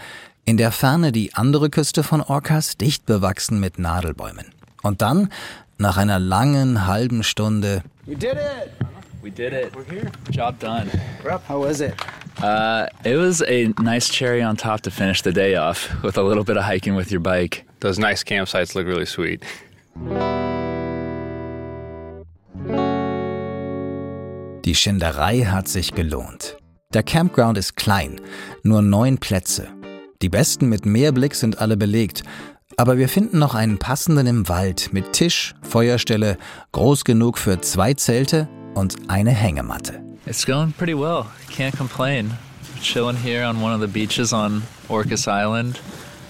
in 0.45 0.57
der 0.57 0.71
Ferne 0.71 1.11
die 1.11 1.33
andere 1.33 1.69
Küste 1.69 2.03
von 2.03 2.21
Orcas, 2.21 2.77
dicht 2.77 3.05
bewachsen 3.05 3.59
mit 3.59 3.79
Nadelbäumen. 3.79 4.45
Und 4.83 5.01
dann, 5.01 5.29
nach 5.77 5.97
einer 5.97 6.19
langen 6.19 6.85
halben 6.85 7.23
Stunde, 7.23 7.81
We 8.05 8.15
did 8.15 8.33
it. 8.33 8.71
We 9.23 9.31
did 9.31 9.53
it. 9.53 9.73
We're 9.73 9.83
here. 9.89 10.11
Job 10.29 10.59
done. 10.59 10.87
How 11.49 11.59
was 11.59 11.81
it? 11.81 11.95
Uh, 12.43 12.85
it 13.03 13.17
was 13.17 13.41
a 13.41 13.73
nice 13.81 14.07
cherry 14.07 14.43
on 14.43 14.55
top 14.55 14.81
to 14.81 14.91
finish 14.91 15.23
the 15.23 15.33
day 15.33 15.55
off 15.55 15.89
with 16.03 16.17
a 16.17 16.21
little 16.21 16.43
bit 16.43 16.57
of 16.57 16.63
hiking 16.63 16.95
with 16.95 17.11
your 17.11 17.21
bike. 17.21 17.65
Those 17.79 17.99
nice 17.99 18.23
campsites 18.23 18.75
look 18.75 18.85
really 18.85 19.07
sweet. 19.07 19.43
Die 24.63 24.75
Schinderei 24.75 25.45
hat 25.45 25.67
sich 25.67 25.93
gelohnt. 25.95 26.57
Der 26.93 27.01
Campground 27.01 27.57
ist 27.57 27.75
klein, 27.75 28.21
nur 28.63 28.83
neun 28.83 29.17
Plätze. 29.17 29.67
Die 30.21 30.29
besten 30.29 30.69
mit 30.69 30.85
Meerblick 30.85 31.35
sind 31.35 31.59
alle 31.59 31.77
belegt, 31.77 32.23
aber 32.77 32.97
wir 32.97 33.09
finden 33.09 33.39
noch 33.39 33.55
einen 33.55 33.77
passenden 33.77 34.27
im 34.27 34.49
Wald 34.49 34.91
mit 34.91 35.13
Tisch, 35.13 35.55
Feuerstelle, 35.61 36.37
groß 36.71 37.03
genug 37.03 37.37
für 37.37 37.61
zwei 37.61 37.93
Zelte 37.93 38.47
und 38.73 38.95
eine 39.07 39.31
Hängematte. 39.31 40.01
It's 40.25 40.45
going 40.45 40.73
pretty 40.73 40.97
well. 40.97 41.25
Can't 41.51 41.77
complain. 41.77 42.31
Chilling 42.81 43.17
here 43.17 43.47
on 43.47 43.61
one 43.61 43.73
of 43.73 43.81
the 43.81 43.87
beaches 43.87 44.33
on 44.33 44.63
Orcas 44.89 45.27
Island. 45.27 45.79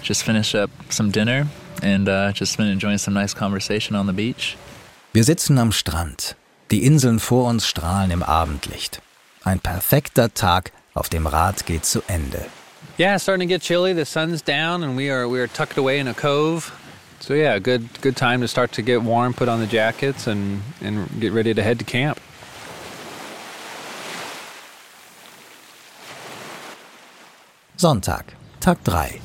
Just 0.02 0.22
finished 0.22 0.54
up 0.54 0.70
some 0.90 1.10
dinner 1.10 1.46
and 1.82 2.08
uh, 2.08 2.32
just 2.32 2.56
been 2.56 2.68
enjoying 2.68 2.98
some 2.98 3.18
nice 3.18 3.34
conversation 3.34 3.96
on 3.96 4.06
the 4.06 4.12
beach. 4.12 4.56
Wir 5.12 5.24
sitzen 5.24 5.58
am 5.58 5.72
Strand. 5.72 6.36
Die 6.70 6.84
Inseln 6.84 7.20
vor 7.20 7.48
uns 7.48 7.66
strahlen 7.66 8.10
im 8.10 8.22
Abendlicht. 8.22 9.00
Ein 9.44 9.60
perfekter 9.60 10.34
Tag 10.34 10.72
auf 10.94 11.08
dem 11.08 11.26
Rad 11.26 11.66
geht 11.66 11.84
zu 11.84 12.02
Ende. 12.06 12.44
Yeah, 12.98 13.18
starting 13.18 13.46
to 13.46 13.52
get 13.54 13.60
chilly. 13.60 13.92
The 13.92 14.06
sun's 14.06 14.40
down, 14.40 14.82
and 14.82 14.96
we 14.96 15.10
are 15.10 15.28
we 15.28 15.38
are 15.38 15.46
tucked 15.46 15.76
away 15.76 15.98
in 15.98 16.08
a 16.08 16.14
cove. 16.14 16.72
So 17.20 17.34
yeah, 17.34 17.58
good 17.58 17.88
good 18.00 18.16
time 18.16 18.40
to 18.40 18.48
start 18.48 18.72
to 18.72 18.82
get 18.82 19.02
warm, 19.02 19.34
put 19.34 19.48
on 19.48 19.60
the 19.60 19.66
jackets, 19.66 20.26
and 20.26 20.62
and 20.80 21.06
get 21.20 21.32
ready 21.32 21.52
to 21.52 21.62
head 21.62 21.78
to 21.78 21.84
camp. 21.84 22.18
Sonntag, 27.76 28.24
Tag 28.60 28.78
3. 28.84 29.20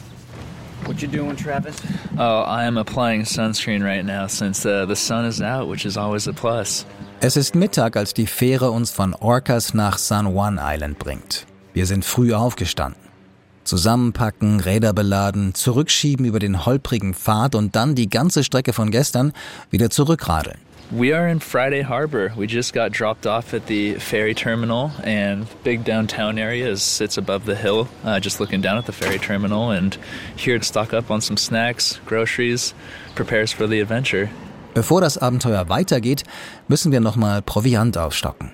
What 0.83 1.01
you 1.01 1.07
doing, 1.07 1.37
Travis? 1.37 1.77
Oh, 2.17 2.41
I 2.41 2.65
am 2.65 2.77
applying 2.77 3.21
sunscreen 3.21 3.81
right 3.81 4.03
now 4.03 4.27
since 4.27 4.65
uh, 4.65 4.85
the 4.85 4.95
sun 4.95 5.23
is 5.23 5.41
out, 5.41 5.69
which 5.69 5.85
is 5.85 5.95
always 5.95 6.27
a 6.27 6.33
plus. 6.33 6.85
Es 7.21 7.37
ist 7.37 7.55
Mittag, 7.55 7.95
als 7.95 8.13
die 8.13 8.27
Fähre 8.27 8.71
uns 8.71 8.91
von 8.91 9.13
Orcas 9.13 9.73
nach 9.73 9.97
San 9.97 10.33
Juan 10.33 10.59
Island 10.61 10.99
bringt. 10.99 11.45
Wir 11.73 11.85
sind 11.85 12.03
früh 12.03 12.33
aufgestanden. 12.33 13.10
Zusammenpacken, 13.71 14.59
Räder 14.59 14.91
beladen, 14.91 15.53
zurückschieben 15.55 16.25
über 16.25 16.39
den 16.39 16.65
holprigen 16.65 17.13
Pfad 17.13 17.55
und 17.55 17.73
dann 17.73 17.95
die 17.95 18.09
ganze 18.09 18.43
Strecke 18.43 18.73
von 18.73 18.91
gestern 18.91 19.31
wieder 19.69 19.89
zurückradeln. 19.89 20.57
We 20.89 21.15
are 21.15 21.31
in 21.31 21.39
Friday 21.39 21.85
Harbor. 21.85 22.31
We 22.35 22.47
just 22.47 22.73
got 22.73 22.91
dropped 22.91 23.25
off 23.25 23.53
at 23.53 23.67
the 23.69 23.93
ferry 23.93 24.35
terminal, 24.35 24.91
and 25.05 25.47
big 25.63 25.85
downtown 25.85 26.37
area 26.37 26.69
is, 26.69 26.83
sits 26.83 27.17
above 27.17 27.45
the 27.45 27.55
hill, 27.55 27.87
uh, 28.03 28.19
just 28.19 28.41
looking 28.41 28.61
down 28.61 28.77
at 28.77 28.87
the 28.87 28.91
ferry 28.91 29.17
terminal, 29.17 29.71
and 29.71 29.97
here 30.35 30.59
to 30.59 30.65
stock 30.65 30.93
up 30.93 31.09
on 31.09 31.21
some 31.21 31.37
snacks, 31.37 32.01
groceries, 32.05 32.73
prepares 33.15 33.53
for 33.53 33.69
the 33.69 33.79
adventure. 33.79 34.27
Bevor 34.73 34.99
das 34.99 35.17
Abenteuer 35.17 35.69
weitergeht, 35.69 36.25
müssen 36.67 36.91
wir 36.91 36.99
nochmal 36.99 37.41
Proviant 37.41 37.97
aufstocken. 37.97 38.51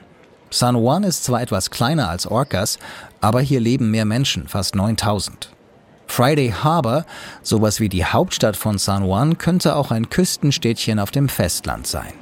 San 0.50 0.76
Juan 0.76 1.04
ist 1.04 1.26
zwar 1.26 1.42
etwas 1.42 1.72
kleiner 1.72 2.10
als 2.10 2.26
Orcas, 2.26 2.80
aber 3.20 3.42
hier 3.42 3.60
leben 3.60 3.92
mehr 3.92 4.06
Menschen, 4.06 4.48
fast 4.48 4.76
9000. 4.76 5.50
Friday 6.08 6.52
Harbor, 6.52 7.06
sowas 7.44 7.80
wie 7.80 7.90
die 7.90 8.06
Hauptstadt 8.06 8.56
von 8.56 8.78
San 8.78 9.04
Juan, 9.04 9.38
könnte 9.38 9.76
auch 9.76 9.92
ein 9.92 10.10
Küstenstädtchen 10.10 11.00
auf 11.00 11.12
dem 11.12 11.28
Festland 11.28 11.86
sein. 11.86 12.14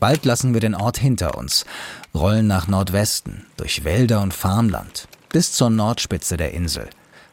Bald 0.00 0.24
lassen 0.24 0.52
wir 0.52 0.60
den 0.60 0.74
Ort 0.74 0.98
hinter 0.98 1.38
uns, 1.38 1.64
rollen 2.14 2.46
nach 2.46 2.66
Nordwesten, 2.66 3.46
durch 3.56 3.84
Wälder 3.84 4.20
und 4.22 4.34
Farmland, 4.34 5.06
bis 5.28 5.52
zur 5.52 5.70
Nordspitze 5.70 6.36
der 6.36 6.52
Insel. 6.54 6.88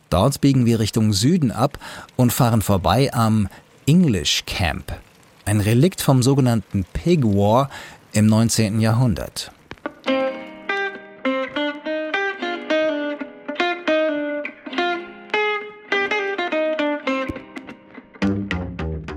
Dort 0.09 0.39
biegen 0.39 0.65
wir 0.65 0.79
Richtung 0.79 1.13
Süden 1.13 1.51
ab 1.51 1.79
und 2.15 2.31
fahren 2.31 2.61
vorbei 2.61 3.11
am 3.13 3.47
English 3.85 4.43
Camp, 4.45 4.93
ein 5.45 5.61
Relikt 5.61 6.01
vom 6.01 6.21
sogenannten 6.21 6.85
Pig 6.91 7.23
War 7.23 7.69
im 8.13 8.25
19. 8.25 8.79
Jahrhundert. 8.79 9.51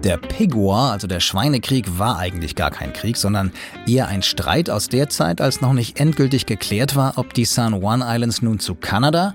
Der 0.04 0.16
Pig 0.16 0.56
War, 0.56 0.92
also 0.92 1.06
der 1.06 1.20
Schweinekrieg, 1.20 1.98
war 1.98 2.18
eigentlich 2.18 2.56
gar 2.56 2.70
kein 2.70 2.92
Krieg, 2.92 3.16
sondern 3.16 3.52
eher 3.86 4.08
ein 4.08 4.22
Streit 4.22 4.70
aus 4.70 4.88
der 4.88 5.08
Zeit, 5.08 5.40
als 5.40 5.60
noch 5.60 5.72
nicht 5.72 6.00
endgültig 6.00 6.46
geklärt 6.46 6.96
war, 6.96 7.12
ob 7.16 7.34
die 7.34 7.44
San 7.44 7.74
Juan 7.74 8.02
Islands 8.04 8.42
nun 8.42 8.58
zu 8.58 8.74
Kanada 8.74 9.34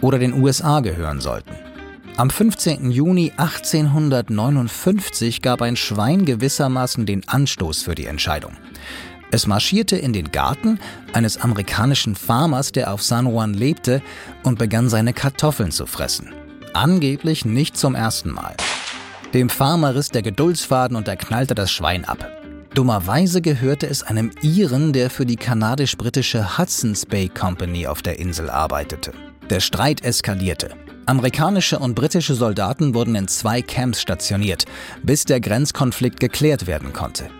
oder 0.00 0.18
den 0.18 0.42
USA 0.42 0.80
gehören 0.80 1.20
sollten. 1.20 1.54
Am 2.18 2.30
15. 2.30 2.90
Juni 2.90 3.30
1859 3.36 5.42
gab 5.42 5.60
ein 5.60 5.76
Schwein 5.76 6.24
gewissermaßen 6.24 7.04
den 7.04 7.28
Anstoß 7.28 7.82
für 7.82 7.94
die 7.94 8.06
Entscheidung. 8.06 8.52
Es 9.30 9.46
marschierte 9.46 9.98
in 9.98 10.14
den 10.14 10.32
Garten 10.32 10.80
eines 11.12 11.36
amerikanischen 11.36 12.14
Farmers, 12.14 12.72
der 12.72 12.94
auf 12.94 13.02
San 13.02 13.26
Juan 13.26 13.52
lebte, 13.52 14.00
und 14.44 14.58
begann 14.58 14.88
seine 14.88 15.12
Kartoffeln 15.12 15.72
zu 15.72 15.84
fressen. 15.84 16.32
Angeblich 16.72 17.44
nicht 17.44 17.76
zum 17.76 17.94
ersten 17.94 18.30
Mal. 18.30 18.56
Dem 19.34 19.50
Farmer 19.50 19.94
riss 19.94 20.08
der 20.08 20.22
Geduldsfaden 20.22 20.96
und 20.96 21.08
er 21.08 21.16
knallte 21.16 21.54
das 21.54 21.70
Schwein 21.70 22.06
ab. 22.06 22.26
Dummerweise 22.72 23.42
gehörte 23.42 23.88
es 23.88 24.02
einem 24.02 24.30
Iren, 24.40 24.94
der 24.94 25.10
für 25.10 25.26
die 25.26 25.36
kanadisch-britische 25.36 26.56
Hudson's 26.56 27.04
Bay 27.04 27.28
Company 27.28 27.86
auf 27.86 28.00
der 28.00 28.18
Insel 28.18 28.48
arbeitete. 28.48 29.12
Der 29.50 29.60
Streit 29.60 30.02
eskalierte. 30.02 30.70
Amerikanische 31.06 31.78
und 31.78 31.94
britische 31.94 32.34
Soldaten 32.34 32.92
wurden 32.92 33.14
in 33.14 33.28
zwei 33.28 33.62
Camps 33.62 34.00
stationiert, 34.00 34.64
bis 35.04 35.24
der 35.24 35.40
Grenzkonflikt 35.40 36.18
geklärt 36.18 36.66
werden 36.66 36.92
konnte. 36.92 37.30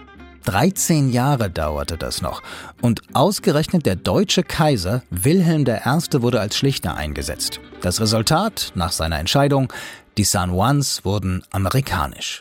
13 0.45 1.11
Jahre 1.11 1.51
dauerte 1.51 1.97
das 1.97 2.23
noch 2.23 2.43
und 2.81 3.03
ausgerechnet 3.13 3.85
der 3.85 3.97
deutsche 3.97 4.45
Kaiser 4.45 5.03
Wilhelm 5.11 5.65
I. 5.67 6.23
wurde 6.23 6.41
als 6.41 6.57
Schlichter 6.57 6.97
eingesetzt. 6.97 7.59
Das 7.81 8.01
Resultat 8.01 8.71
nach 8.77 8.93
seiner 8.93 9.19
Entscheidung, 9.19 9.73
die 10.17 10.25
San 10.25 10.51
Juans 10.51 11.05
wurden 11.05 11.43
amerikanisch. 11.51 12.39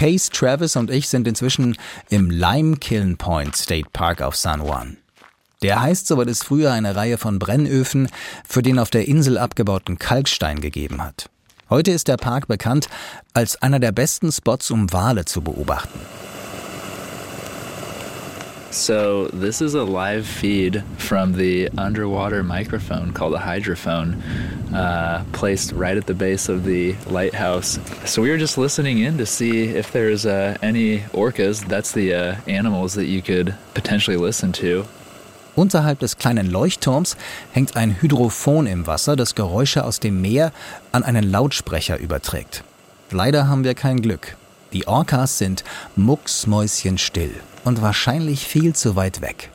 Case, 0.00 0.30
Travis 0.30 0.76
und 0.76 0.90
ich 0.90 1.10
sind 1.10 1.28
inzwischen 1.28 1.76
im 2.08 2.30
Lime 2.30 2.78
Kiln 2.78 3.18
Point 3.18 3.54
State 3.54 3.90
Park 3.92 4.22
auf 4.22 4.34
San 4.34 4.62
Juan. 4.62 4.96
Der 5.60 5.82
heißt 5.82 6.06
so, 6.06 6.16
weil 6.16 6.30
es 6.30 6.42
früher 6.42 6.72
eine 6.72 6.96
Reihe 6.96 7.18
von 7.18 7.38
Brennöfen 7.38 8.08
für 8.48 8.62
den 8.62 8.78
auf 8.78 8.88
der 8.88 9.06
Insel 9.08 9.36
abgebauten 9.36 9.98
Kalkstein 9.98 10.62
gegeben 10.62 11.04
hat. 11.04 11.28
Heute 11.68 11.90
ist 11.90 12.08
der 12.08 12.16
Park 12.16 12.48
bekannt 12.48 12.88
als 13.34 13.60
einer 13.60 13.78
der 13.78 13.92
besten 13.92 14.32
Spots, 14.32 14.70
um 14.70 14.90
Wale 14.90 15.26
zu 15.26 15.42
beobachten. 15.42 16.00
So, 18.72 19.26
this 19.32 19.60
is 19.60 19.74
a 19.74 19.82
live 19.82 20.24
feed 20.24 20.84
from 20.96 21.32
the 21.32 21.70
underwater 21.76 22.44
microphone 22.44 23.12
called 23.12 23.34
a 23.34 23.38
hydrophone, 23.38 24.22
uh, 24.72 25.24
placed 25.32 25.72
right 25.72 25.96
at 25.96 26.06
the 26.06 26.14
base 26.14 26.48
of 26.48 26.64
the 26.64 26.94
lighthouse. 27.06 27.80
So, 28.04 28.22
we 28.22 28.30
were 28.30 28.38
just 28.38 28.56
listening 28.56 28.98
in 28.98 29.18
to 29.18 29.26
see 29.26 29.64
if 29.64 29.90
there's 29.90 30.24
uh, 30.24 30.56
any 30.62 31.00
orcas. 31.12 31.66
That's 31.66 31.90
the 31.90 32.14
uh, 32.14 32.36
animals 32.46 32.94
that 32.94 33.06
you 33.06 33.22
could 33.22 33.56
potentially 33.74 34.16
listen 34.16 34.52
to. 34.52 34.84
Unterhalb 35.56 35.98
des 35.98 36.16
kleinen 36.16 36.48
Leuchtturms 36.48 37.16
hängt 37.50 37.76
ein 37.76 38.00
Hydrophon 38.00 38.68
im 38.68 38.86
Wasser, 38.86 39.16
das 39.16 39.34
Geräusche 39.34 39.82
aus 39.82 39.98
dem 39.98 40.20
Meer 40.22 40.52
an 40.92 41.02
einen 41.02 41.28
Lautsprecher 41.28 41.98
überträgt. 41.98 42.62
Leider 43.10 43.48
haben 43.48 43.64
wir 43.64 43.74
kein 43.74 44.00
Glück. 44.00 44.36
Die 44.72 44.86
Orcas 44.86 45.38
sind 45.38 45.64
mucksmäuschenstill 45.96 47.32
und 47.64 47.82
wahrscheinlich 47.82 48.46
viel 48.46 48.74
zu 48.74 48.96
weit 48.96 49.20
weg. 49.20 49.50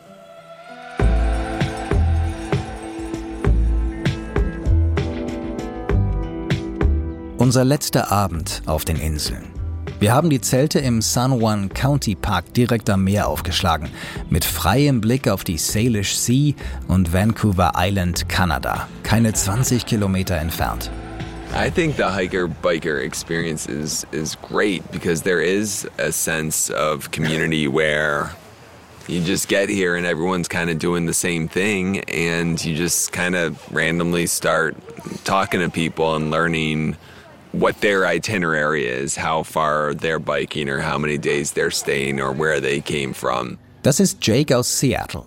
Unser 7.37 7.63
letzter 7.63 8.11
Abend 8.11 8.63
auf 8.65 8.85
den 8.85 8.97
Inseln. 8.97 9.43
Wir 9.99 10.13
haben 10.13 10.29
die 10.29 10.41
Zelte 10.41 10.79
im 10.79 11.01
San 11.01 11.39
Juan 11.39 11.69
County 11.69 12.15
Park 12.15 12.53
direkt 12.53 12.89
am 12.89 13.03
Meer 13.03 13.27
aufgeschlagen, 13.27 13.89
mit 14.29 14.43
freiem 14.43 14.99
Blick 14.99 15.27
auf 15.27 15.43
die 15.43 15.57
Salish 15.57 16.15
Sea 16.15 16.53
und 16.87 17.13
Vancouver 17.13 17.73
Island, 17.75 18.27
Kanada, 18.27 18.87
keine 19.03 19.33
20 19.33 19.85
Kilometer 19.85 20.35
entfernt. 20.35 20.91
I 21.55 21.69
think 21.69 21.95
the 21.95 22.09
hiker 22.09 22.49
biker 22.49 23.01
experience 23.01 23.65
is 23.65 24.05
is 24.11 24.35
great 24.35 24.83
because 24.91 25.21
there 25.21 25.39
is 25.39 25.87
a 25.97 26.11
sense 26.11 26.69
of 26.69 27.11
community 27.11 27.65
where 27.69 28.35
you 29.07 29.23
just 29.23 29.47
get 29.47 29.69
here 29.69 29.95
and 29.95 30.05
everyone's 30.05 30.49
kind 30.49 30.69
of 30.69 30.79
doing 30.79 31.05
the 31.05 31.13
same 31.13 31.47
thing 31.47 32.01
and 32.09 32.63
you 32.63 32.75
just 32.75 33.13
kind 33.13 33.35
of 33.35 33.57
randomly 33.73 34.27
start 34.27 34.75
talking 35.23 35.61
to 35.61 35.69
people 35.69 36.15
and 36.15 36.29
learning 36.29 36.97
what 37.53 37.79
their 37.79 38.05
itinerary 38.05 38.85
is, 38.85 39.15
how 39.15 39.41
far 39.43 39.93
they're 39.93 40.19
biking 40.19 40.67
or 40.67 40.81
how 40.81 40.97
many 40.97 41.17
days 41.17 41.53
they're 41.53 41.71
staying 41.71 42.19
or 42.19 42.33
where 42.33 42.59
they 42.59 42.81
came 42.81 43.13
from. 43.13 43.57
Das 43.81 44.01
ist 44.01 44.17
Jake 44.21 44.51
aus 44.51 44.67
Seattle. 44.67 45.25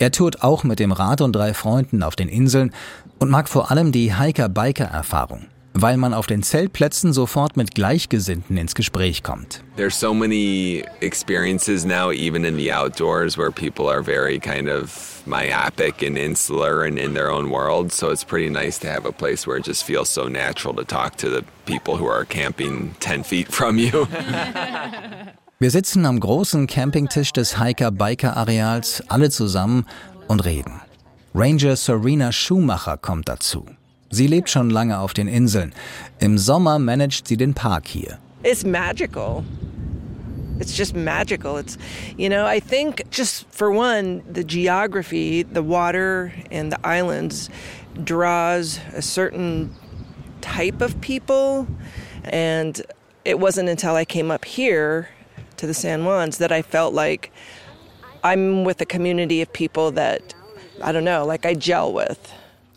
Er 0.00 0.10
tourt 0.10 0.42
auch 0.42 0.64
mit 0.64 0.80
dem 0.80 0.90
Rad 0.90 1.20
und 1.20 1.32
drei 1.32 1.54
Freunden 1.54 2.02
auf 2.02 2.16
den 2.16 2.28
Inseln 2.28 2.72
und 3.20 3.30
mag 3.30 3.48
vor 3.48 3.70
allem 3.70 3.92
die 3.92 4.16
Hiker-Biker-Erfahrung. 4.16 5.46
Weil 5.74 5.96
man 5.96 6.14
auf 6.14 6.26
den 6.26 6.42
Zeltplätzen 6.42 7.12
sofort 7.12 7.56
mit 7.56 7.74
Gleichgesinnten 7.74 8.56
ins 8.56 8.74
Gespräch 8.74 9.22
kommt. 9.22 9.62
There's 9.76 9.98
so 9.98 10.12
many 10.12 10.84
experiences 11.00 11.84
now, 11.84 12.10
even 12.10 12.44
in 12.44 12.56
the 12.56 12.72
outdoors, 12.72 13.36
where 13.38 13.50
people 13.50 13.88
are 13.88 14.02
very 14.02 14.38
kind 14.38 14.68
of 14.68 15.22
myopic 15.26 16.02
and 16.02 16.16
insular 16.18 16.84
and 16.84 16.98
in 16.98 17.14
their 17.14 17.30
own 17.30 17.50
world. 17.50 17.92
So 17.92 18.10
it's 18.10 18.24
pretty 18.24 18.50
nice 18.50 18.78
to 18.80 18.88
have 18.88 19.06
a 19.06 19.12
place 19.12 19.46
where 19.46 19.58
it 19.58 19.64
just 19.64 19.84
feels 19.84 20.08
so 20.08 20.28
natural 20.28 20.74
to 20.74 20.84
talk 20.84 21.16
to 21.18 21.28
the 21.30 21.44
people 21.66 21.96
who 21.96 22.06
are 22.06 22.24
camping 22.24 22.94
10 23.00 23.24
feet 23.24 23.48
from 23.52 23.78
you. 23.78 24.06
Wir 25.58 25.70
sitzen 25.70 26.06
am 26.06 26.20
großen 26.20 26.66
Campingtisch 26.66 27.32
des 27.32 27.58
Hiker-Biker-Areals 27.58 29.02
alle 29.08 29.30
zusammen 29.30 29.84
und 30.26 30.40
reden. 30.40 30.80
Ranger 31.34 31.76
Serena 31.76 32.32
Schumacher 32.32 32.96
kommt 32.96 33.28
dazu. 33.28 33.66
Sie 34.12 34.26
lebt 34.26 34.50
schon 34.50 34.70
lange 34.70 34.98
auf 34.98 35.14
den 35.14 35.28
Inseln. 35.28 35.72
Im 36.18 36.36
Sommer 36.36 36.80
managt 36.80 37.28
sie 37.28 37.36
den 37.36 37.54
Park 37.54 37.86
hier. 37.86 38.18
It's 38.42 38.64
magical. 38.64 39.44
It's 40.58 40.76
just 40.76 40.96
magical. 40.96 41.56
It's, 41.56 41.78
you 42.18 42.28
know, 42.28 42.44
I 42.44 42.58
think 42.60 43.08
just 43.10 43.46
for 43.52 43.70
one, 43.70 44.22
the 44.30 44.42
geography, 44.42 45.44
the 45.44 45.62
water 45.62 46.32
and 46.50 46.72
the 46.72 46.78
islands 46.84 47.48
draws 48.02 48.80
a 48.94 49.00
certain 49.00 49.70
type 50.40 50.82
of 50.82 51.00
people. 51.00 51.68
And 52.24 52.82
it 53.24 53.38
wasn't 53.38 53.68
until 53.68 53.94
I 53.94 54.04
came 54.04 54.32
up 54.32 54.44
here 54.44 55.08
to 55.56 55.68
the 55.68 55.74
San 55.74 56.02
Juans 56.02 56.38
that 56.38 56.50
I 56.50 56.62
felt 56.62 56.94
like 56.94 57.30
I'm 58.24 58.64
with 58.64 58.80
a 58.80 58.86
community 58.86 59.40
of 59.40 59.52
people 59.52 59.92
that, 59.92 60.34
I 60.82 60.90
don't 60.90 61.04
know, 61.04 61.24
like 61.24 61.46
I 61.46 61.54
gel 61.54 61.92
with. 61.92 62.32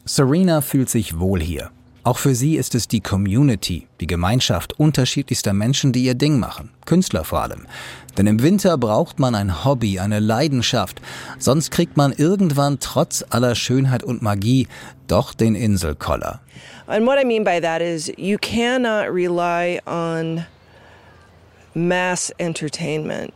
Serena 0.06 0.60
fühlt 0.62 0.90
sich 0.90 1.20
wohl 1.20 1.40
hier. 1.42 1.72
Auch 2.06 2.18
für 2.18 2.36
sie 2.36 2.58
ist 2.58 2.76
es 2.76 2.90
die 2.90 3.00
Community, 3.00 3.88
die 4.02 4.08
Gemeinschaft 4.08 4.78
unterschiedlichster 4.78 5.54
Menschen, 5.54 5.94
die 5.94 6.04
ihr 6.04 6.16
Ding 6.16 6.38
machen, 6.38 6.72
Künstler 6.86 7.24
vor 7.24 7.42
allem. 7.42 7.66
Denn 8.18 8.28
im 8.28 8.44
Winter 8.44 8.78
braucht 8.78 9.20
man 9.20 9.34
ein 9.36 9.64
Hobby, 9.64 10.00
eine 10.00 10.20
Leidenschaft, 10.20 11.02
sonst 11.40 11.72
kriegt 11.72 11.96
man 11.96 12.12
irgendwann 12.12 12.80
trotz 12.82 13.24
aller 13.30 13.56
Schönheit 13.56 14.04
und 14.04 14.22
Magie 14.22 14.68
doch 15.08 15.34
den 15.34 15.56
Inselkoller. 15.56 16.42
And 16.88 17.06
what 17.06 17.18
I 17.18 17.26
mean 17.26 17.46
by 17.46 17.62
that 17.62 17.82
is 17.82 18.12
you 18.18 18.38
cannot 18.38 19.08
rely 19.10 19.80
on 19.86 20.46
mass 21.74 22.34
entertainment 22.38 23.34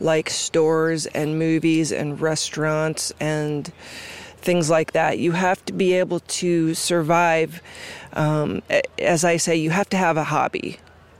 like 0.00 0.28
stores 0.28 1.06
and 1.14 1.38
movies 1.38 1.92
and 1.92 2.20
restaurants 2.20 3.14
and 3.20 3.70
things 4.48 4.70
like 4.70 4.92
that. 4.92 5.18
You 5.18 5.32
have 5.32 5.62
to 5.66 5.74
be 5.74 6.00
able 6.00 6.20
to 6.40 6.74
survive. 6.74 7.60
Um, 8.14 8.62
as 8.98 9.22
I 9.24 9.38
say, 9.38 9.54
you 9.56 9.70
have 9.70 9.88
to 9.90 9.98
have 9.98 10.16
a 10.16 10.24
hobby. 10.24 10.78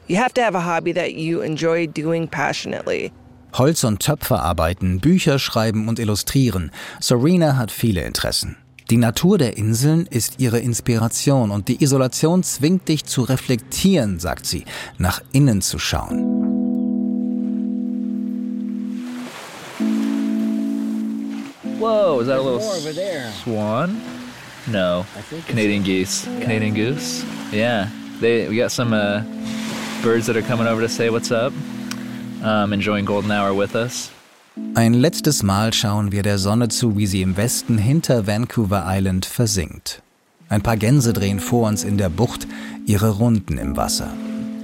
You 0.09 0.17
have 0.17 0.33
to 0.35 0.43
have 0.43 0.55
a 0.55 0.63
hobby 0.63 0.93
that 0.95 1.13
you 1.13 1.43
enjoy 1.43 1.87
doing 1.87 2.29
passionately. 2.29 3.13
Holz- 3.53 3.85
und 3.85 4.01
Töpfer 4.01 4.43
arbeiten, 4.43 5.01
Bücher 5.01 5.39
schreiben 5.39 5.89
und 5.89 5.99
illustrieren. 5.99 6.71
Serena 7.01 7.57
hat 7.57 7.71
viele 7.71 8.03
Interessen. 8.03 8.57
Die 8.91 8.97
Natur 8.97 9.37
der 9.37 9.59
Inseln 9.59 10.07
ist 10.07 10.41
ihre 10.41 10.61
Inspiration 10.61 11.51
und 11.51 11.69
die 11.69 11.83
Isolation 11.83 12.43
zwingt 12.43 12.89
dich 12.89 13.05
zu 13.05 13.23
reflektieren, 13.23 14.19
sagt 14.19 14.47
sie, 14.47 14.65
nach 14.97 15.21
innen 15.33 15.61
zu 15.61 15.79
schauen. 15.79 16.38
Whoa, 21.79 22.21
is 22.21 22.27
that 22.27 22.39
a 22.39 22.43
little 22.43 22.61
over 22.63 22.93
there. 22.93 23.31
swan? 23.45 24.01
No. 24.67 25.05
I 25.17 25.21
think 25.23 25.43
it's- 25.43 25.47
Canadian 25.51 25.83
geese. 25.85 26.25
Canadian 26.41 26.75
goose? 26.75 27.25
Yeah. 27.53 27.89
They 28.21 28.49
we 28.49 28.57
got 28.57 28.73
some 28.73 28.93
uh, 28.93 29.23
birds 30.03 30.27
that 30.27 30.37
are 30.37 30.43
coming 30.43 30.67
over 30.67 30.81
to 30.83 30.89
say 30.89 31.09
what's 31.11 31.31
up. 31.31 31.53
Um, 32.43 32.73
enjoying 32.73 33.05
golden 33.05 33.31
hour 33.31 33.53
with 33.55 33.75
us. 33.77 34.11
Ein 34.75 34.95
letztes 34.95 35.43
Mal 35.45 35.73
schauen 35.73 36.11
wir 36.11 36.23
der 36.23 36.39
Sonne 36.39 36.69
zu, 36.69 36.97
wie 36.97 37.07
sie 37.07 37.23
im 37.23 37.37
Westen 37.37 37.79
hinter 37.79 38.27
Vancouver 38.27 38.85
Island 38.87 39.25
versinkt. 39.25 40.03
Ein 40.49 40.63
paar 40.63 40.77
Gänse 40.77 41.13
drehen 41.13 41.39
vor 41.41 41.69
uns 41.69 41.85
in 41.85 41.97
der 41.97 42.09
Bucht 42.09 42.47
ihre 42.87 43.11
Runden 43.11 43.57
im 43.59 43.77
Wasser. 43.77 44.13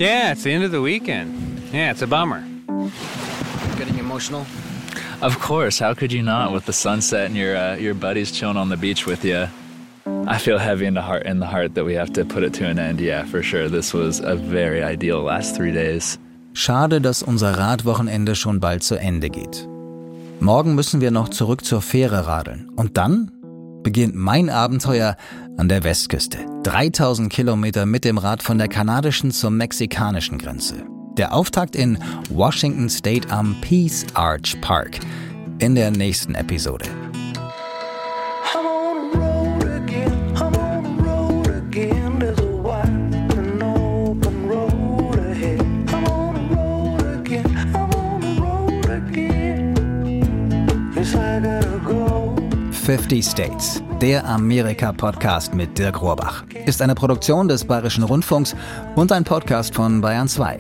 Yeah, 0.00 0.33
it's 0.33 0.42
the 0.42 0.50
end 0.50 0.64
of 0.64 0.72
the 0.72 0.83
weekend. 0.83 1.29
Yeah, 1.72 1.92
it's 1.92 2.03
a 2.03 2.07
bummer. 2.07 2.42
Getting 3.79 3.98
emotional. 4.00 4.44
Of 5.24 5.40
course. 5.40 5.78
How 5.78 5.94
could 5.94 6.12
you 6.12 6.22
not 6.22 6.52
with 6.52 6.66
the 6.66 6.74
sunset 6.74 7.24
and 7.24 7.34
your 7.34 7.56
uh, 7.56 7.76
your 7.76 7.94
buddies 7.94 8.30
chilling 8.30 8.58
on 8.58 8.68
the 8.68 8.76
beach 8.76 9.06
with 9.06 9.24
you? 9.24 9.48
I 10.26 10.37
feel 10.37 10.58
heavy 10.58 10.84
in 10.84 10.92
the 10.92 11.00
heart 11.00 11.24
in 11.24 11.40
the 11.40 11.46
heart 11.46 11.74
that 11.76 11.87
we 11.87 11.94
have 11.94 12.12
to 12.12 12.26
put 12.26 12.42
it 12.42 12.52
to 12.58 12.66
an 12.66 12.78
end. 12.78 13.00
Yeah, 13.00 13.24
for 13.24 13.42
sure. 13.42 13.70
This 13.70 13.94
was 13.94 14.20
a 14.20 14.37
very 14.37 14.82
ideal 14.82 15.22
last 15.22 15.56
three 15.56 15.72
days. 15.72 16.18
Schade, 16.52 17.00
dass 17.00 17.22
unser 17.22 17.56
Radwochenende 17.56 18.34
schon 18.34 18.60
bald 18.60 18.82
zu 18.82 18.96
Ende 18.96 19.30
geht. 19.30 19.66
Morgen 20.40 20.74
müssen 20.74 21.00
wir 21.00 21.10
noch 21.10 21.30
zurück 21.30 21.64
zur 21.64 21.80
Fähre 21.80 22.26
radeln. 22.26 22.68
Und 22.76 22.98
dann 22.98 23.30
beginnt 23.82 24.14
mein 24.14 24.50
Abenteuer 24.50 25.16
an 25.56 25.70
der 25.70 25.84
Westküste. 25.84 26.37
3000 26.64 27.32
Kilometer 27.32 27.87
mit 27.87 28.04
dem 28.04 28.18
Rad 28.18 28.42
von 28.42 28.58
der 28.58 28.68
kanadischen 28.68 29.30
zur 29.30 29.50
mexikanischen 29.50 30.37
Grenze. 30.37 30.84
Der 31.16 31.33
Auftakt 31.33 31.77
in 31.77 31.96
Washington 32.29 32.88
State 32.88 33.31
am 33.31 33.55
Peace 33.61 34.05
Arch 34.14 34.61
Park. 34.61 34.98
In 35.61 35.77
der 35.77 35.92
nächsten 35.92 36.35
Episode. 36.35 36.87
Fifty 52.85 53.22
States, 53.22 53.83
der 54.03 54.27
Amerika-Podcast 54.27 55.55
mit 55.55 55.79
Dirk 55.79 56.03
Rohrbach, 56.03 56.44
ist 56.66 56.83
eine 56.83 56.94
Produktion 56.94 57.48
des 57.48 57.64
Bayerischen 57.64 58.05
Rundfunks 58.05 58.55
und 58.94 59.11
ein 59.11 59.24
Podcast 59.24 59.74
von 59.74 60.03
Bayern 60.03 60.29
2. 60.29 60.59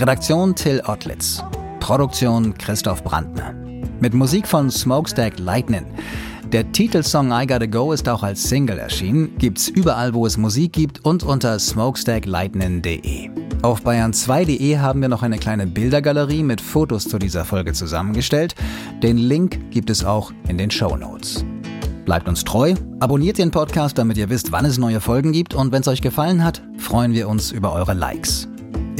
Redaktion 0.00 0.54
Till 0.54 0.80
Ottlitz. 0.86 1.42
Produktion 1.80 2.54
Christoph 2.56 3.02
Brandner. 3.02 3.52
Mit 3.98 4.14
Musik 4.14 4.46
von 4.46 4.70
Smokestack 4.70 5.40
Lightning. 5.40 5.86
Der 6.52 6.70
Titelsong 6.70 7.32
I 7.32 7.44
Gotta 7.48 7.66
Go 7.66 7.90
ist 7.90 8.08
auch 8.08 8.22
als 8.22 8.48
Single 8.48 8.78
erschienen, 8.78 9.36
gibt's 9.38 9.66
überall, 9.66 10.14
wo 10.14 10.24
es 10.24 10.36
Musik 10.36 10.72
gibt 10.72 11.04
und 11.04 11.24
unter 11.24 11.58
smokestacklightning.de. 11.58 13.30
Auf 13.62 13.82
bayern2.de 13.82 14.78
haben 14.78 15.00
wir 15.00 15.08
noch 15.08 15.24
eine 15.24 15.36
kleine 15.36 15.66
Bildergalerie 15.66 16.44
mit 16.44 16.60
Fotos 16.60 17.08
zu 17.08 17.18
dieser 17.18 17.44
Folge 17.44 17.72
zusammengestellt. 17.72 18.54
Den 19.02 19.18
Link 19.18 19.72
gibt 19.72 19.90
es 19.90 20.04
auch 20.04 20.32
in 20.46 20.58
den 20.58 20.70
Show 20.70 20.94
Notes. 20.94 21.44
Bleibt 22.04 22.28
uns 22.28 22.44
treu, 22.44 22.74
abonniert 23.00 23.38
den 23.38 23.50
Podcast, 23.50 23.98
damit 23.98 24.16
ihr 24.16 24.30
wisst, 24.30 24.52
wann 24.52 24.64
es 24.64 24.78
neue 24.78 25.00
Folgen 25.00 25.32
gibt 25.32 25.54
und 25.54 25.72
wenn 25.72 25.80
es 25.80 25.88
euch 25.88 26.02
gefallen 26.02 26.44
hat, 26.44 26.62
freuen 26.78 27.14
wir 27.14 27.28
uns 27.28 27.50
über 27.50 27.72
eure 27.72 27.94
Likes. 27.94 28.48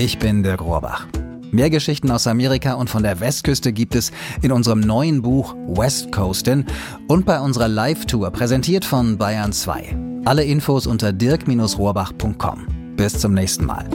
Ich 0.00 0.20
bin 0.20 0.44
Dirk 0.44 0.60
Rohrbach. 0.60 1.08
Mehr 1.50 1.70
Geschichten 1.70 2.12
aus 2.12 2.28
Amerika 2.28 2.74
und 2.74 2.88
von 2.88 3.02
der 3.02 3.18
Westküste 3.18 3.72
gibt 3.72 3.96
es 3.96 4.12
in 4.42 4.52
unserem 4.52 4.78
neuen 4.78 5.22
Buch 5.22 5.56
West 5.66 6.12
Coastin 6.12 6.66
und 7.08 7.26
bei 7.26 7.40
unserer 7.40 7.66
Live-Tour, 7.66 8.30
präsentiert 8.30 8.84
von 8.84 9.18
Bayern 9.18 9.52
2. 9.52 10.22
Alle 10.24 10.44
Infos 10.44 10.86
unter 10.86 11.12
dirk-rohrbach.com. 11.12 12.94
Bis 12.96 13.18
zum 13.18 13.34
nächsten 13.34 13.66
Mal. 13.66 13.88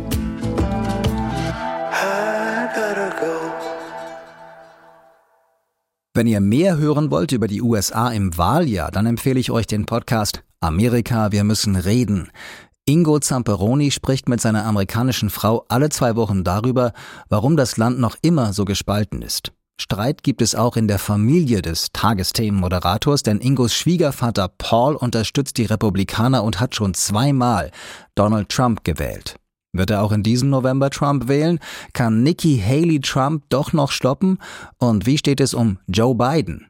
Wenn 6.13 6.27
ihr 6.27 6.41
mehr 6.41 6.77
hören 6.77 7.11
wollt 7.11 7.31
über 7.31 7.47
die 7.47 7.61
USA 7.61 8.09
im 8.09 8.37
Wahljahr, 8.37 8.91
dann 8.91 9.05
empfehle 9.05 9.39
ich 9.39 9.51
euch 9.51 9.67
den 9.67 9.85
Podcast 9.85 10.43
Amerika, 10.59 11.31
wir 11.31 11.45
müssen 11.45 11.77
reden. 11.77 12.29
Ingo 12.85 13.17
Zamperoni 13.19 13.91
spricht 13.91 14.27
mit 14.27 14.41
seiner 14.41 14.65
amerikanischen 14.65 15.29
Frau 15.29 15.63
alle 15.69 15.87
zwei 15.87 16.17
Wochen 16.17 16.43
darüber, 16.43 16.91
warum 17.29 17.55
das 17.55 17.77
Land 17.77 17.97
noch 17.97 18.17
immer 18.21 18.51
so 18.51 18.65
gespalten 18.65 19.21
ist. 19.21 19.53
Streit 19.79 20.21
gibt 20.21 20.41
es 20.41 20.53
auch 20.53 20.75
in 20.75 20.89
der 20.89 20.99
Familie 20.99 21.61
des 21.61 21.93
Tagesthemenmoderators, 21.93 23.23
denn 23.23 23.39
Ingos 23.39 23.73
Schwiegervater 23.73 24.49
Paul 24.49 24.95
unterstützt 24.95 25.57
die 25.57 25.65
Republikaner 25.65 26.43
und 26.43 26.59
hat 26.59 26.75
schon 26.75 26.93
zweimal 26.93 27.71
Donald 28.15 28.49
Trump 28.49 28.83
gewählt. 28.83 29.37
Wird 29.71 29.89
er 29.89 30.03
auch 30.03 30.11
in 30.11 30.21
diesem 30.21 30.49
November 30.49 30.89
Trump 30.89 31.29
wählen? 31.29 31.59
Kann 31.93 32.21
Nikki 32.21 32.61
Haley 32.63 32.99
Trump 32.99 33.45
doch 33.47 33.71
noch 33.71 33.91
stoppen? 33.91 34.39
Und 34.77 35.05
wie 35.05 35.17
steht 35.17 35.39
es 35.39 35.53
um 35.53 35.79
Joe 35.87 36.15
Biden? 36.15 36.67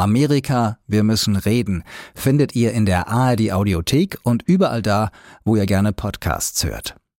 Amerika, 0.00 0.78
wir 0.86 1.02
müssen 1.02 1.36
reden, 1.36 1.84
findet 2.14 2.56
ihr 2.56 2.72
in 2.72 2.86
der 2.86 3.08
ARD 3.08 3.52
Audiothek 3.52 4.18
und 4.22 4.42
überall 4.42 4.80
da, 4.80 5.10
wo 5.44 5.56
ihr 5.56 5.66
gerne 5.66 5.92
Podcasts 5.92 6.64
hört. 6.64 6.99